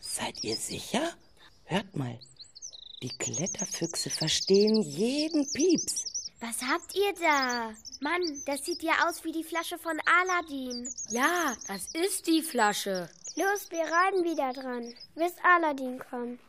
Seid 0.00 0.42
ihr 0.42 0.56
sicher? 0.56 1.12
Hört 1.64 1.96
mal, 1.96 2.18
die 3.02 3.16
Kletterfüchse 3.16 4.10
verstehen 4.10 4.82
jeden 4.82 5.46
Pieps. 5.52 6.11
Was 6.42 6.60
habt 6.60 6.96
ihr 6.96 7.14
da? 7.20 7.72
Mann, 8.00 8.42
das 8.46 8.64
sieht 8.64 8.82
ja 8.82 8.94
aus 9.06 9.22
wie 9.22 9.30
die 9.30 9.44
Flasche 9.44 9.78
von 9.78 9.96
Aladdin. 10.04 10.88
Ja, 11.10 11.54
das 11.68 11.94
ist 11.94 12.26
die 12.26 12.42
Flasche. 12.42 13.08
Los, 13.36 13.70
wir 13.70 13.84
reiten 13.84 14.24
wieder 14.24 14.52
dran, 14.52 14.92
bis 15.14 15.34
Aladdin 15.44 16.00
kommt. 16.00 16.40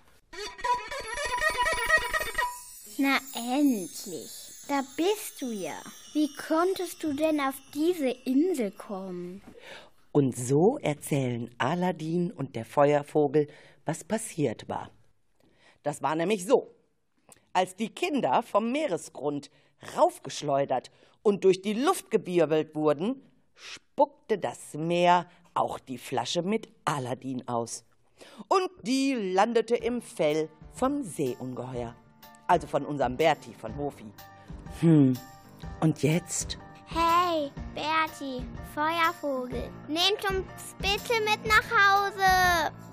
Na 2.98 3.20
endlich. 3.36 4.32
Da 4.68 4.82
bist 4.98 5.40
du 5.40 5.52
ja. 5.52 5.80
Wie 6.14 6.36
konntest 6.38 7.04
du 7.04 7.14
denn 7.14 7.40
auf 7.40 7.56
diese 7.76 8.10
Insel 8.10 8.72
kommen? 8.72 9.44
Und 10.12 10.36
so 10.36 10.80
erzählen 10.80 11.54
Aladdin 11.60 12.32
und 12.32 12.56
der 12.56 12.66
Feuervogel, 12.66 13.48
was 13.86 14.04
passiert 14.04 14.68
war. 14.68 14.90
Das 15.84 16.02
war 16.02 16.16
nämlich 16.16 16.48
so. 16.48 16.74
Als 17.56 17.76
die 17.76 17.90
Kinder 17.90 18.42
vom 18.42 18.72
Meeresgrund 18.72 19.52
raufgeschleudert 19.98 20.92
und 21.22 21.44
durch 21.44 21.62
die 21.62 21.74
Luft 21.74 22.12
gewirbelt 22.12 22.76
wurden, 22.76 23.22
spuckte 23.56 24.38
das 24.38 24.74
Meer 24.74 25.28
auch 25.54 25.80
die 25.80 25.98
Flasche 25.98 26.42
mit 26.42 26.68
Aladdin 26.86 27.48
aus. 27.48 27.86
Und 28.48 28.70
die 28.82 29.14
landete 29.14 29.76
im 29.76 30.02
Fell 30.02 30.50
vom 30.74 31.04
Seeungeheuer. 31.04 31.96
Also 32.48 32.68
von 32.68 32.86
unserem 32.86 33.18
Berti 33.18 33.54
von 33.54 33.76
Hofi. 33.78 34.12
Hm, 34.82 35.18
und 35.82 36.04
jetzt? 36.04 36.58
Hey, 36.88 37.52
Bertie, 37.74 38.46
Feuervogel, 38.76 39.70
nehmt 39.88 40.30
uns 40.30 40.76
bitte 40.80 41.14
mit 41.24 41.46
nach 41.48 41.64
Hause. 41.72 42.93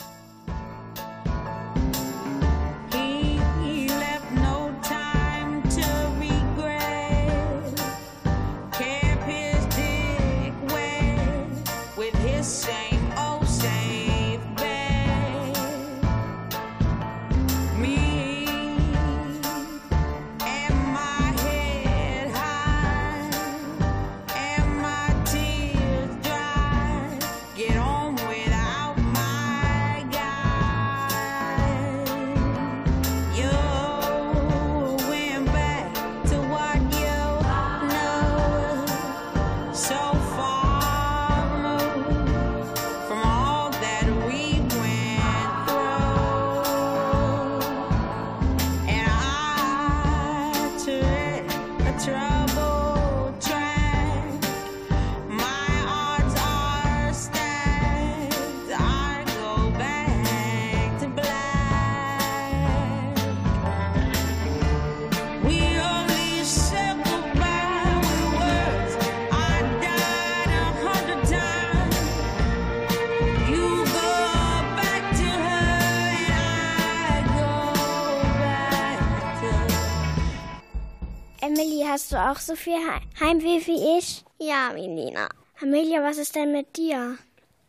Auch 82.21 82.39
so 82.39 82.55
viel 82.57 82.77
He- 82.79 83.21
Heimweh 83.25 83.66
wie 83.66 83.99
ich? 83.99 84.25
Ja, 84.39 84.71
Melina. 84.73 85.29
Amelia, 85.61 86.03
was 86.03 86.18
ist 86.18 86.35
denn 86.35 86.53
mit 86.53 86.77
dir? 86.77 87.18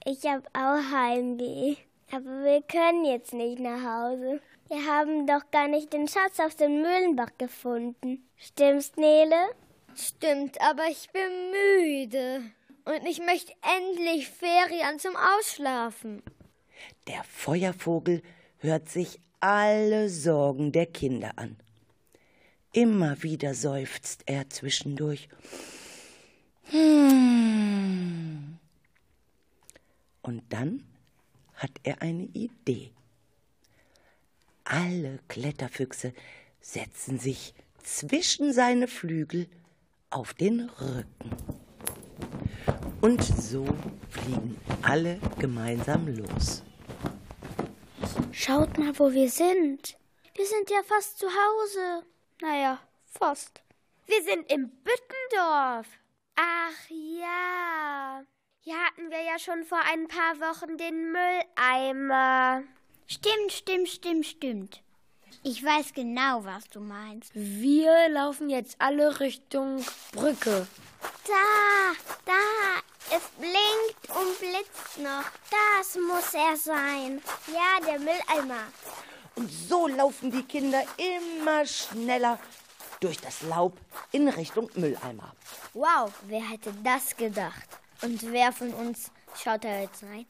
Ich 0.05 0.25
habe 0.25 0.43
auch 0.53 0.91
Heimweh. 0.91 1.75
Aber 2.11 2.43
wir 2.43 2.61
können 2.63 3.05
jetzt 3.05 3.33
nicht 3.33 3.59
nach 3.59 3.81
Hause. 3.83 4.41
Wir 4.67 4.85
haben 4.85 5.27
doch 5.27 5.49
gar 5.51 5.67
nicht 5.67 5.93
den 5.93 6.07
Schatz 6.07 6.39
auf 6.39 6.55
dem 6.55 6.81
Mühlenbach 6.81 7.31
gefunden. 7.37 8.27
Stimmt's, 8.37 8.93
Nele? 8.95 9.35
Stimmt, 9.95 10.59
aber 10.61 10.83
ich 10.89 11.09
bin 11.11 11.51
müde. 11.51 12.41
Und 12.85 13.05
ich 13.07 13.19
möchte 13.19 13.53
endlich 13.77 14.29
Ferien 14.29 14.97
zum 14.99 15.13
Ausschlafen. 15.15 16.23
Der 17.07 17.23
Feuervogel 17.23 18.21
hört 18.59 18.89
sich 18.89 19.19
alle 19.39 20.09
Sorgen 20.09 20.71
der 20.71 20.85
Kinder 20.87 21.31
an. 21.35 21.57
Immer 22.73 23.21
wieder 23.21 23.53
seufzt 23.53 24.23
er 24.27 24.49
zwischendurch. 24.49 25.27
Hmm. 26.69 28.57
Und 30.21 30.43
dann 30.49 30.83
hat 31.55 31.71
er 31.83 32.01
eine 32.01 32.23
Idee. 32.23 32.91
Alle 34.63 35.19
Kletterfüchse 35.27 36.13
setzen 36.61 37.19
sich 37.19 37.53
zwischen 37.83 38.53
seine 38.53 38.87
Flügel 38.87 39.47
auf 40.09 40.33
den 40.33 40.69
Rücken. 40.69 41.31
Und 43.01 43.21
so 43.23 43.65
fliegen 44.09 44.57
alle 44.81 45.19
gemeinsam 45.39 46.07
los. 46.07 46.63
Schaut 48.31 48.77
mal, 48.77 48.97
wo 48.97 49.11
wir 49.11 49.29
sind. 49.29 49.97
Wir 50.35 50.45
sind 50.45 50.69
ja 50.69 50.81
fast 50.83 51.19
zu 51.19 51.27
Hause. 51.27 52.05
Naja, 52.41 52.79
fast. 53.05 53.61
Wir 54.07 54.23
sind 54.23 54.51
im 54.51 54.69
Büttendorf. 54.69 55.85
Ach 56.35 56.89
ja. 56.89 58.23
Hier 58.61 58.77
hatten 58.77 59.11
wir 59.11 59.21
ja 59.21 59.37
schon 59.37 59.63
vor 59.63 59.79
ein 59.91 60.07
paar 60.07 60.39
Wochen 60.39 60.75
den 60.75 61.11
Mülleimer. 61.11 62.63
Stimmt, 63.05 63.51
stimmt, 63.51 63.89
stimmt, 63.89 64.25
stimmt. 64.25 64.81
Ich 65.43 65.63
weiß 65.63 65.93
genau, 65.93 66.43
was 66.43 66.67
du 66.69 66.79
meinst. 66.79 67.31
Wir 67.33 68.09
laufen 68.09 68.49
jetzt 68.49 68.75
alle 68.79 69.19
Richtung 69.19 69.85
Brücke. 70.11 70.67
Da, 71.27 71.93
da, 72.25 73.15
es 73.15 73.23
blinkt 73.37 74.19
und 74.19 74.39
blitzt 74.39 74.97
noch. 74.97 75.25
Das 75.51 75.95
muss 75.95 76.33
er 76.33 76.57
sein. 76.57 77.21
Ja, 77.47 77.85
der 77.85 77.99
Mülleimer. 77.99 78.63
Und 79.41 79.51
so 79.51 79.87
laufen 79.87 80.29
die 80.29 80.43
Kinder 80.43 80.83
immer 80.97 81.65
schneller 81.65 82.37
durch 82.99 83.19
das 83.19 83.41
Laub 83.41 83.75
in 84.11 84.27
Richtung 84.27 84.69
Mülleimer. 84.75 85.33
Wow, 85.73 86.13
wer 86.27 86.47
hätte 86.47 86.71
das 86.83 87.17
gedacht? 87.17 87.67
Und 88.03 88.21
wer 88.31 88.51
von 88.51 88.71
uns 88.71 89.09
schaut 89.35 89.63
da 89.63 89.79
jetzt 89.79 90.03
rein? 90.03 90.27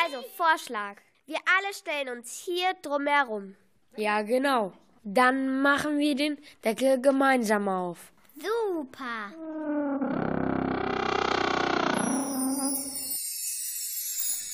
Also 0.00 0.24
Vorschlag. 0.36 0.98
Wir 1.26 1.38
alle 1.58 1.74
stellen 1.74 2.18
uns 2.18 2.40
hier 2.44 2.72
drumherum. 2.80 3.56
Ja, 3.96 4.22
genau. 4.22 4.72
Dann 5.02 5.62
machen 5.62 5.98
wir 5.98 6.14
den 6.14 6.38
Deckel 6.64 7.00
gemeinsam 7.00 7.68
auf. 7.68 7.98
Super. 8.36 9.32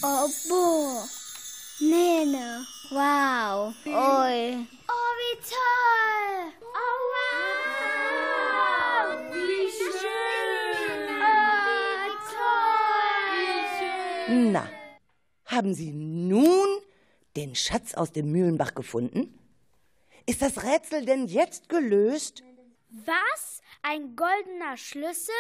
Oh, 0.02 0.28
boah. 0.48 1.06
Nene. 1.79 2.66
Wow. 2.89 3.74
Oi. 3.85 4.66
Oh, 4.89 5.12
wie 5.18 5.37
toll. 5.43 6.53
Oh, 6.62 6.99
wow. 7.12 9.09
Wie 9.35 9.68
schön. 9.70 11.20
Oh, 11.20 12.09
toll. 14.29 14.53
Na, 14.53 14.64
haben 15.45 15.74
Sie 15.74 15.93
nun 15.93 16.81
den 17.37 17.55
Schatz 17.55 17.93
aus 17.93 18.11
dem 18.11 18.33
Mühlenbach 18.33 18.74
gefunden? 18.74 19.39
Ist 20.24 20.41
das 20.41 20.62
Rätsel 20.62 21.05
denn 21.05 21.27
jetzt 21.27 21.68
gelöst? 21.68 22.43
Was? 22.89 23.61
Ein 23.83 24.16
goldener 24.16 24.79
Schlüssel? 24.79 25.35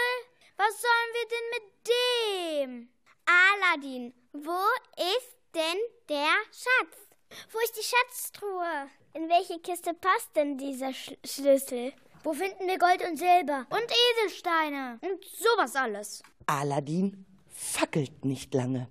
Was 0.58 0.82
sollen 0.82 1.12
wir 1.14 1.28
denn 1.30 1.48
mit 1.54 1.62
dem? 1.88 2.88
Aladdin, 3.24 4.12
wo 4.32 4.60
ist 4.96 5.35
denn 5.56 5.78
der 6.10 6.34
Schatz? 6.52 7.08
Wo 7.50 7.58
ist 7.64 7.76
die 7.76 7.82
Schatztruhe? 7.82 8.88
In 9.14 9.28
welche 9.28 9.58
Kiste 9.60 9.94
passt 9.94 10.36
denn 10.36 10.58
dieser 10.58 10.92
Sch 10.92 11.14
Schlüssel? 11.24 11.92
Wo 12.22 12.34
finden 12.34 12.66
wir 12.66 12.78
Gold 12.78 13.02
und 13.08 13.16
Silber? 13.16 13.66
Und 13.70 13.86
Edelsteine. 14.20 14.98
Und 15.00 15.24
sowas 15.24 15.74
alles. 15.74 16.22
Aladdin 16.46 17.24
fackelt 17.48 18.24
nicht 18.24 18.52
lange. 18.52 18.88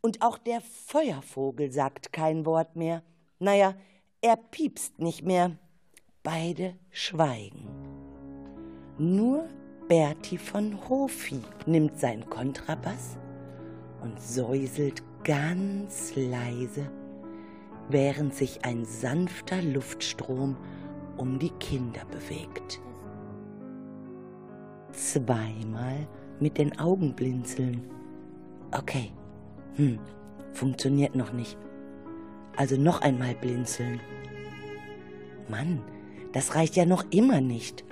Und 0.00 0.22
auch 0.22 0.38
der 0.38 0.60
Feuervogel 0.60 1.70
sagt 1.70 2.12
kein 2.12 2.46
Wort 2.46 2.76
mehr. 2.76 3.02
Naja, 3.38 3.74
er 4.22 4.36
piepst 4.36 4.98
nicht 4.98 5.22
mehr. 5.22 5.58
Beide 6.22 6.78
schweigen. 6.90 7.68
Nur 8.96 9.48
Bertie 9.88 10.38
von 10.38 10.88
Hofi 10.88 11.42
nimmt 11.66 11.98
sein 12.00 12.28
Kontrabass 12.30 13.18
und 14.00 14.20
säuselt 14.20 15.02
ganz 15.24 16.14
leise, 16.14 16.90
während 17.88 18.34
sich 18.34 18.64
ein 18.64 18.84
sanfter 18.84 19.60
Luftstrom 19.62 20.56
um 21.16 21.38
die 21.38 21.50
Kinder 21.60 22.02
bewegt. 22.10 22.80
Zweimal 24.92 26.06
mit 26.40 26.58
den 26.58 26.78
Augen 26.78 27.14
blinzeln. 27.14 27.82
Okay, 28.70 29.12
hm, 29.76 29.98
funktioniert 30.52 31.14
noch 31.14 31.32
nicht. 31.32 31.58
Also 32.56 32.76
noch 32.76 33.00
einmal 33.00 33.34
blinzeln. 33.34 34.00
Mann, 35.48 35.82
das 36.32 36.54
reicht 36.54 36.76
ja 36.76 36.86
noch 36.86 37.04
immer 37.10 37.40
nicht. 37.40 37.84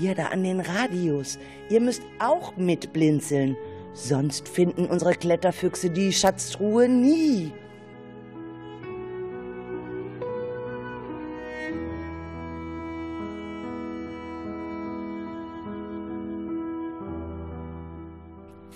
Ihr 0.00 0.14
da 0.14 0.26
an 0.26 0.42
den 0.44 0.60
Radios, 0.60 1.38
ihr 1.70 1.80
müsst 1.80 2.02
auch 2.18 2.56
mitblinzeln, 2.56 3.56
Sonst 3.94 4.48
finden 4.48 4.86
unsere 4.86 5.14
Kletterfüchse 5.14 5.90
die 5.90 6.12
Schatztruhe 6.12 6.88
nie. 6.88 7.52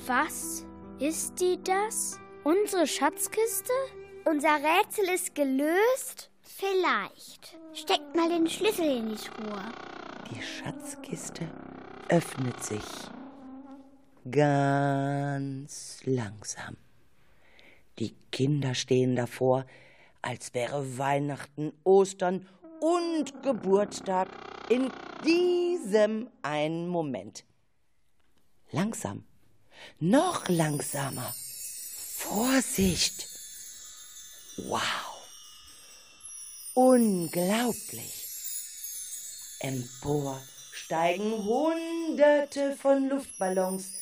Was 0.06 0.64
ist 1.00 1.40
die 1.40 1.58
das? 1.64 2.20
Unsere 2.44 2.86
Schatzkiste? 2.86 3.72
Unser 4.24 4.56
Rätsel 4.56 5.08
ist 5.12 5.34
gelöst? 5.34 6.30
Vielleicht. 6.42 7.56
Steckt 7.72 8.14
mal 8.14 8.28
den 8.28 8.48
Schlüssel 8.48 8.84
in 8.84 9.08
die 9.08 9.16
Truhe. 9.16 9.62
Die 10.30 10.40
Schatzkiste 10.40 11.48
öffnet 12.08 12.62
sich 12.62 12.82
ganz 14.30 16.00
langsam. 16.04 16.76
Die 17.98 18.14
Kinder 18.30 18.74
stehen 18.74 19.16
davor, 19.16 19.66
als 20.22 20.52
wäre 20.54 20.98
Weihnachten, 20.98 21.72
Ostern 21.84 22.46
und 22.80 23.42
Geburtstag 23.42 24.28
in 24.68 24.90
diesem 25.24 26.28
einen 26.42 26.88
Moment. 26.88 27.44
Langsam, 28.70 29.24
noch 30.00 30.48
langsamer. 30.48 31.34
Vorsicht! 32.16 33.28
Wow! 34.68 34.80
Unglaublich! 36.74 38.26
Empor 39.60 40.40
steigen 40.72 41.32
Hunderte 41.44 42.76
von 42.76 43.08
Luftballons, 43.08 43.92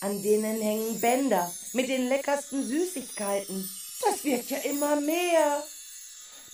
an 0.00 0.22
denen 0.22 0.60
hängen 0.60 1.00
Bänder 1.00 1.50
mit 1.72 1.88
den 1.88 2.08
leckersten 2.08 2.62
Süßigkeiten. 2.62 3.68
Das 4.02 4.24
wird 4.24 4.50
ja 4.50 4.58
immer 4.58 5.00
mehr. 5.00 5.62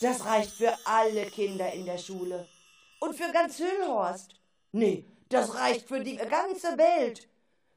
Das 0.01 0.25
reicht 0.25 0.53
für 0.53 0.77
alle 0.85 1.27
Kinder 1.27 1.73
in 1.73 1.87
der 1.87 1.99
Schule. 1.99 2.49
Und 3.01 3.17
für 3.17 3.31
ganz 3.33 3.59
Hüllhorst. 3.59 4.35
Nee, 4.73 5.05
das 5.29 5.55
reicht 5.55 5.89
für 5.89 6.01
die 6.01 6.17
ganze 6.17 6.77
Welt. 6.79 7.29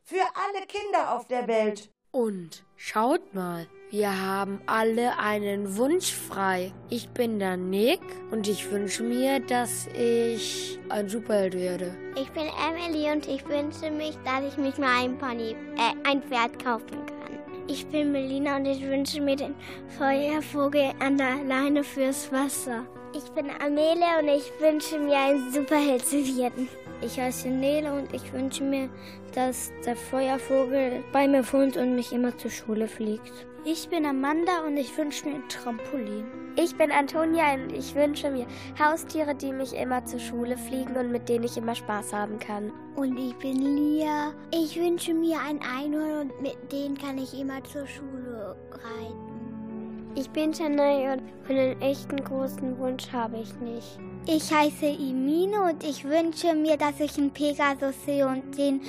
Für 0.04 0.24
alle 0.36 0.66
Kinder 0.68 1.16
auf 1.16 1.28
der 1.28 1.48
Welt. 1.48 1.90
Und 2.12 2.64
schaut 2.78 3.34
mal, 3.34 3.68
wir 3.98 4.22
haben 4.22 4.60
alle 4.66 5.18
einen 5.20 5.78
Wunsch 5.78 6.12
frei. 6.12 6.74
Ich 6.90 7.08
bin 7.10 7.40
der 7.40 7.56
Nick 7.56 8.02
und 8.30 8.46
ich 8.46 8.70
wünsche 8.70 9.04
mir, 9.04 9.40
dass 9.40 9.88
ich 9.88 10.78
ein 10.90 11.08
Superheld 11.08 11.54
werde. 11.54 11.96
Ich 12.22 12.30
bin 12.32 12.44
Emily 12.68 13.10
und 13.10 13.26
ich 13.26 13.48
wünsche 13.48 13.90
mich, 13.92 14.18
dass 14.26 14.52
ich 14.52 14.58
mich 14.58 14.78
mal 14.78 15.02
ein 15.02 15.18
Pony, 15.18 15.56
äh, 15.78 16.10
ein 16.10 16.22
Pferd 16.24 16.62
kaufen 16.62 17.06
kann. 17.06 17.40
Ich 17.70 17.88
bin 17.88 18.12
Melina 18.12 18.58
und 18.58 18.66
ich 18.66 18.82
wünsche 18.82 19.22
mir 19.22 19.38
den 19.38 19.56
Feuervogel 19.98 20.92
an 21.00 21.18
der 21.18 21.46
Leine 21.48 21.82
fürs 21.82 22.30
Wasser. 22.34 22.86
Ich 23.16 23.24
bin 23.32 23.46
Amelia 23.66 24.20
und 24.20 24.28
ich 24.28 24.52
wünsche 24.60 25.00
mir, 25.00 25.18
ein 25.18 25.52
Superheld 25.54 26.06
zu 26.06 26.18
werden. 26.38 26.68
Ich 27.02 27.18
heiße 27.18 27.48
Nele 27.48 27.94
und 27.94 28.14
ich 28.14 28.34
wünsche 28.34 28.64
mir, 28.64 28.90
dass 29.34 29.72
der 29.86 29.96
Feuervogel 29.96 31.02
bei 31.14 31.30
mir 31.30 31.50
wohnt 31.54 31.78
und 31.78 31.96
mich 31.96 32.12
immer 32.12 32.38
zur 32.38 32.52
Schule 32.52 32.90
fliegt. 32.90 33.46
Ich 33.68 33.90
bin 33.90 34.06
Amanda 34.06 34.64
und 34.64 34.78
ich 34.78 34.96
wünsche 34.96 35.28
mir 35.28 35.36
ein 35.36 35.50
Trampolin. 35.50 36.24
Ich 36.56 36.78
bin 36.78 36.92
Antonia 36.92 37.56
und 37.56 37.72
ich 37.72 37.96
wünsche 37.96 38.30
mir 38.30 38.46
Haustiere, 38.80 39.34
die 39.34 39.52
mich 39.52 39.74
immer 39.74 40.06
zur 40.06 40.20
Schule 40.20 40.56
fliegen 40.56 40.96
und 40.96 41.12
mit 41.12 41.28
denen 41.28 41.46
ich 41.46 41.58
immer 41.58 41.74
Spaß 41.74 42.14
haben 42.14 42.38
kann. 42.38 42.72
Und 42.96 43.18
ich 43.18 43.34
bin 43.38 43.56
Lia. 43.76 44.34
Ich 44.54 44.80
wünsche 44.80 45.16
mir 45.16 45.40
ein 45.40 45.60
Einhorn 45.64 46.30
und 46.30 46.42
mit 46.44 46.72
denen 46.72 46.96
kann 46.96 47.18
ich 47.18 47.34
immer 47.40 47.64
zur 47.64 47.88
Schule 47.88 48.56
reiten. 48.70 50.14
Ich 50.14 50.30
bin 50.30 50.54
Chanel 50.54 51.18
und 51.18 51.50
einen 51.50 51.82
echten 51.82 52.24
großen 52.24 52.78
Wunsch 52.78 53.12
habe 53.12 53.38
ich 53.38 53.54
nicht. 53.56 54.00
Ich 54.28 54.54
heiße 54.54 54.86
Imine 54.86 55.72
und 55.72 55.84
ich 55.84 56.06
wünsche 56.06 56.54
mir, 56.54 56.78
dass 56.78 57.00
ich 57.00 57.18
einen 57.18 57.32
Pegasus 57.32 57.96
sehe 58.06 58.28
und 58.28 58.56
den 58.56 58.80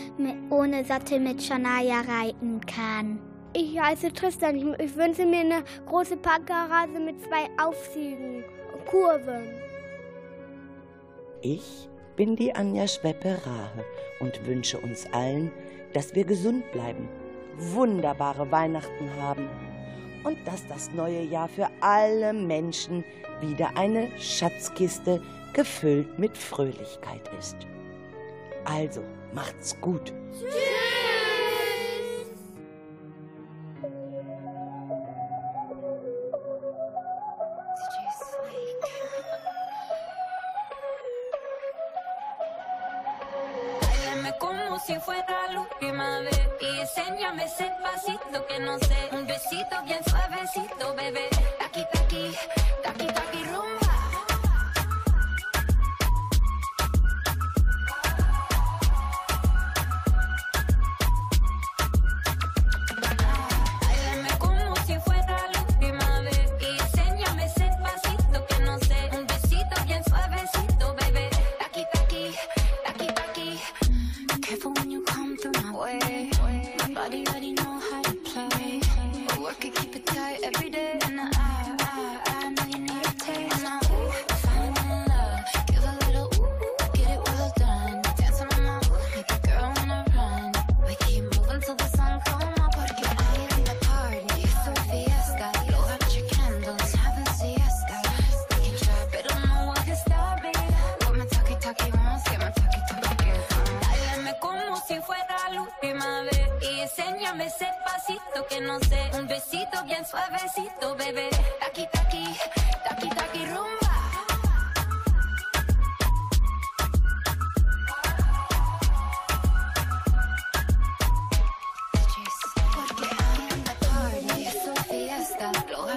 ohne 0.51 0.85
Sattel 0.85 1.19
mit 1.19 1.43
Shania 1.43 2.03
reiten 2.03 2.61
kann. 2.61 3.26
Ich 3.53 3.79
heiße 3.79 4.13
Tristan. 4.13 4.57
Ich, 4.57 4.65
ich 4.79 4.97
wünsche 4.97 5.25
mir 5.25 5.41
eine 5.41 5.65
große 5.87 6.17
Parkgarage 6.17 6.99
mit 7.01 7.23
zwei 7.23 7.49
Aufzügen 7.63 8.45
und 8.73 8.87
Kurven. 8.87 9.49
Ich 11.43 11.89
bin 12.17 12.37
die 12.37 12.55
Anja 12.55 12.87
Schweppe-Rahe 12.89 13.85
und 14.21 14.47
wünsche 14.47 14.79
uns 14.79 15.07
allen, 15.13 15.53
dass 15.93 16.15
wir 16.15 16.25
gesund 16.25 16.71
bleiben, 16.73 17.09
wunderbare 17.59 18.51
Weihnachten 18.51 19.11
haben 19.21 19.49
und 20.25 20.39
dass 20.47 20.67
das 20.67 20.91
neue 20.93 21.23
Jahr 21.23 21.49
für 21.49 21.69
alle 21.81 22.33
Menschen 22.33 23.05
wieder 23.41 23.71
eine 23.77 24.11
Schatzkiste 24.19 25.23
gefüllt 25.53 26.19
mit 26.19 26.37
Fröhlichkeit 26.37 27.23
ist. 27.39 27.57
Also, 28.65 29.03
macht's 29.33 29.81
gut. 29.81 30.13
Báilame 30.13 30.76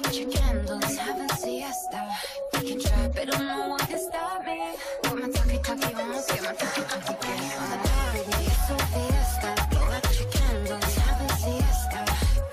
Light 0.10 0.22
your 0.22 0.32
candles, 0.32 0.98
have 0.98 1.20
a 1.22 1.36
siesta. 1.36 2.10
We 2.54 2.70
can 2.70 2.80
try, 2.80 3.08
but 3.10 3.28
don't 3.28 3.46
no 3.46 3.68
one 3.70 3.80
can 3.80 4.00
stop 4.00 4.44
me. 4.44 4.74
With 5.04 5.14
my 5.14 5.30
talkie 5.30 5.60
talkie, 5.60 5.94
vamos 5.94 6.26
get 6.26 6.42
my 6.42 6.54
talkie 6.54 6.82
talkie 6.82 7.14
back 7.22 7.62
on 7.62 7.70
the 7.70 7.78
party. 7.86 8.22
It's 8.50 8.70
a 8.72 8.78
fiesta. 8.90 9.50
Light 9.76 10.20
your 10.20 10.30
candles, 10.32 10.96
have 10.98 11.22
a 11.22 11.34
siesta. 11.38 12.02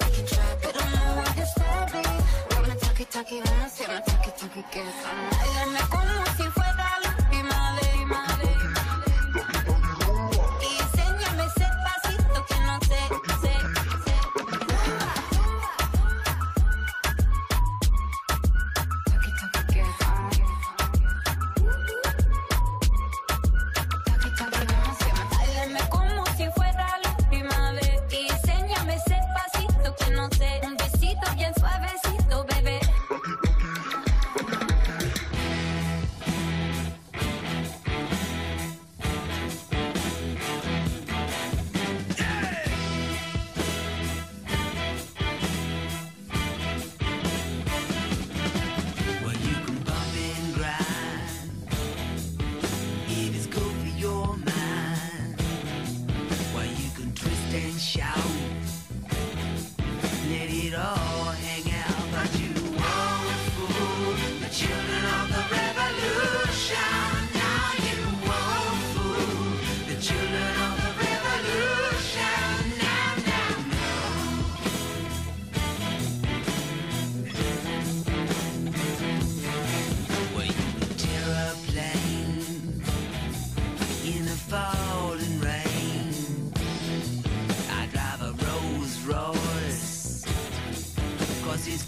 We 0.01 0.07
can 0.17 0.27
try, 0.27 0.57
but 0.61 0.75
don't 0.75 0.93
no 0.97 1.17
one 1.17 1.33
can 1.33 1.47
stop 1.47 1.95
me. 1.95 2.03
With 2.51 2.69
my 2.69 2.75
talkie 2.77 3.05
talkie, 3.07 3.41
vamos 3.41 3.79
get 3.79 3.89
my 3.89 4.01
talkie 4.01 4.33
talkie 4.37 4.61
back 4.61 5.57
on 5.57 5.73
the 5.73 5.81
party. 5.89 6.06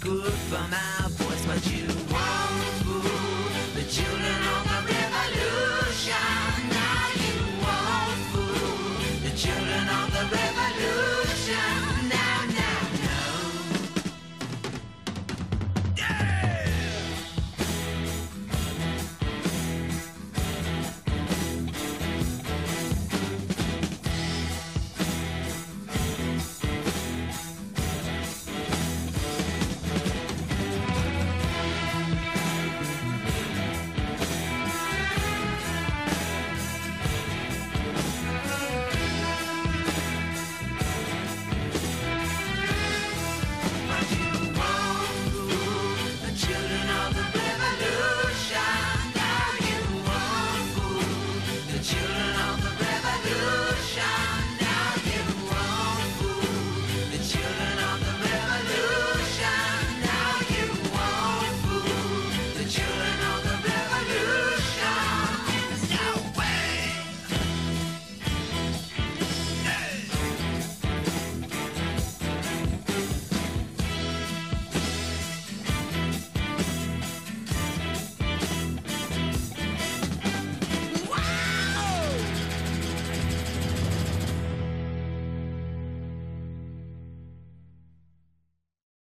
good 0.09 0.33
for 0.33 0.67
my 0.69 1.07
voice, 1.09 1.45
but 1.45 1.71
you 1.71 2.08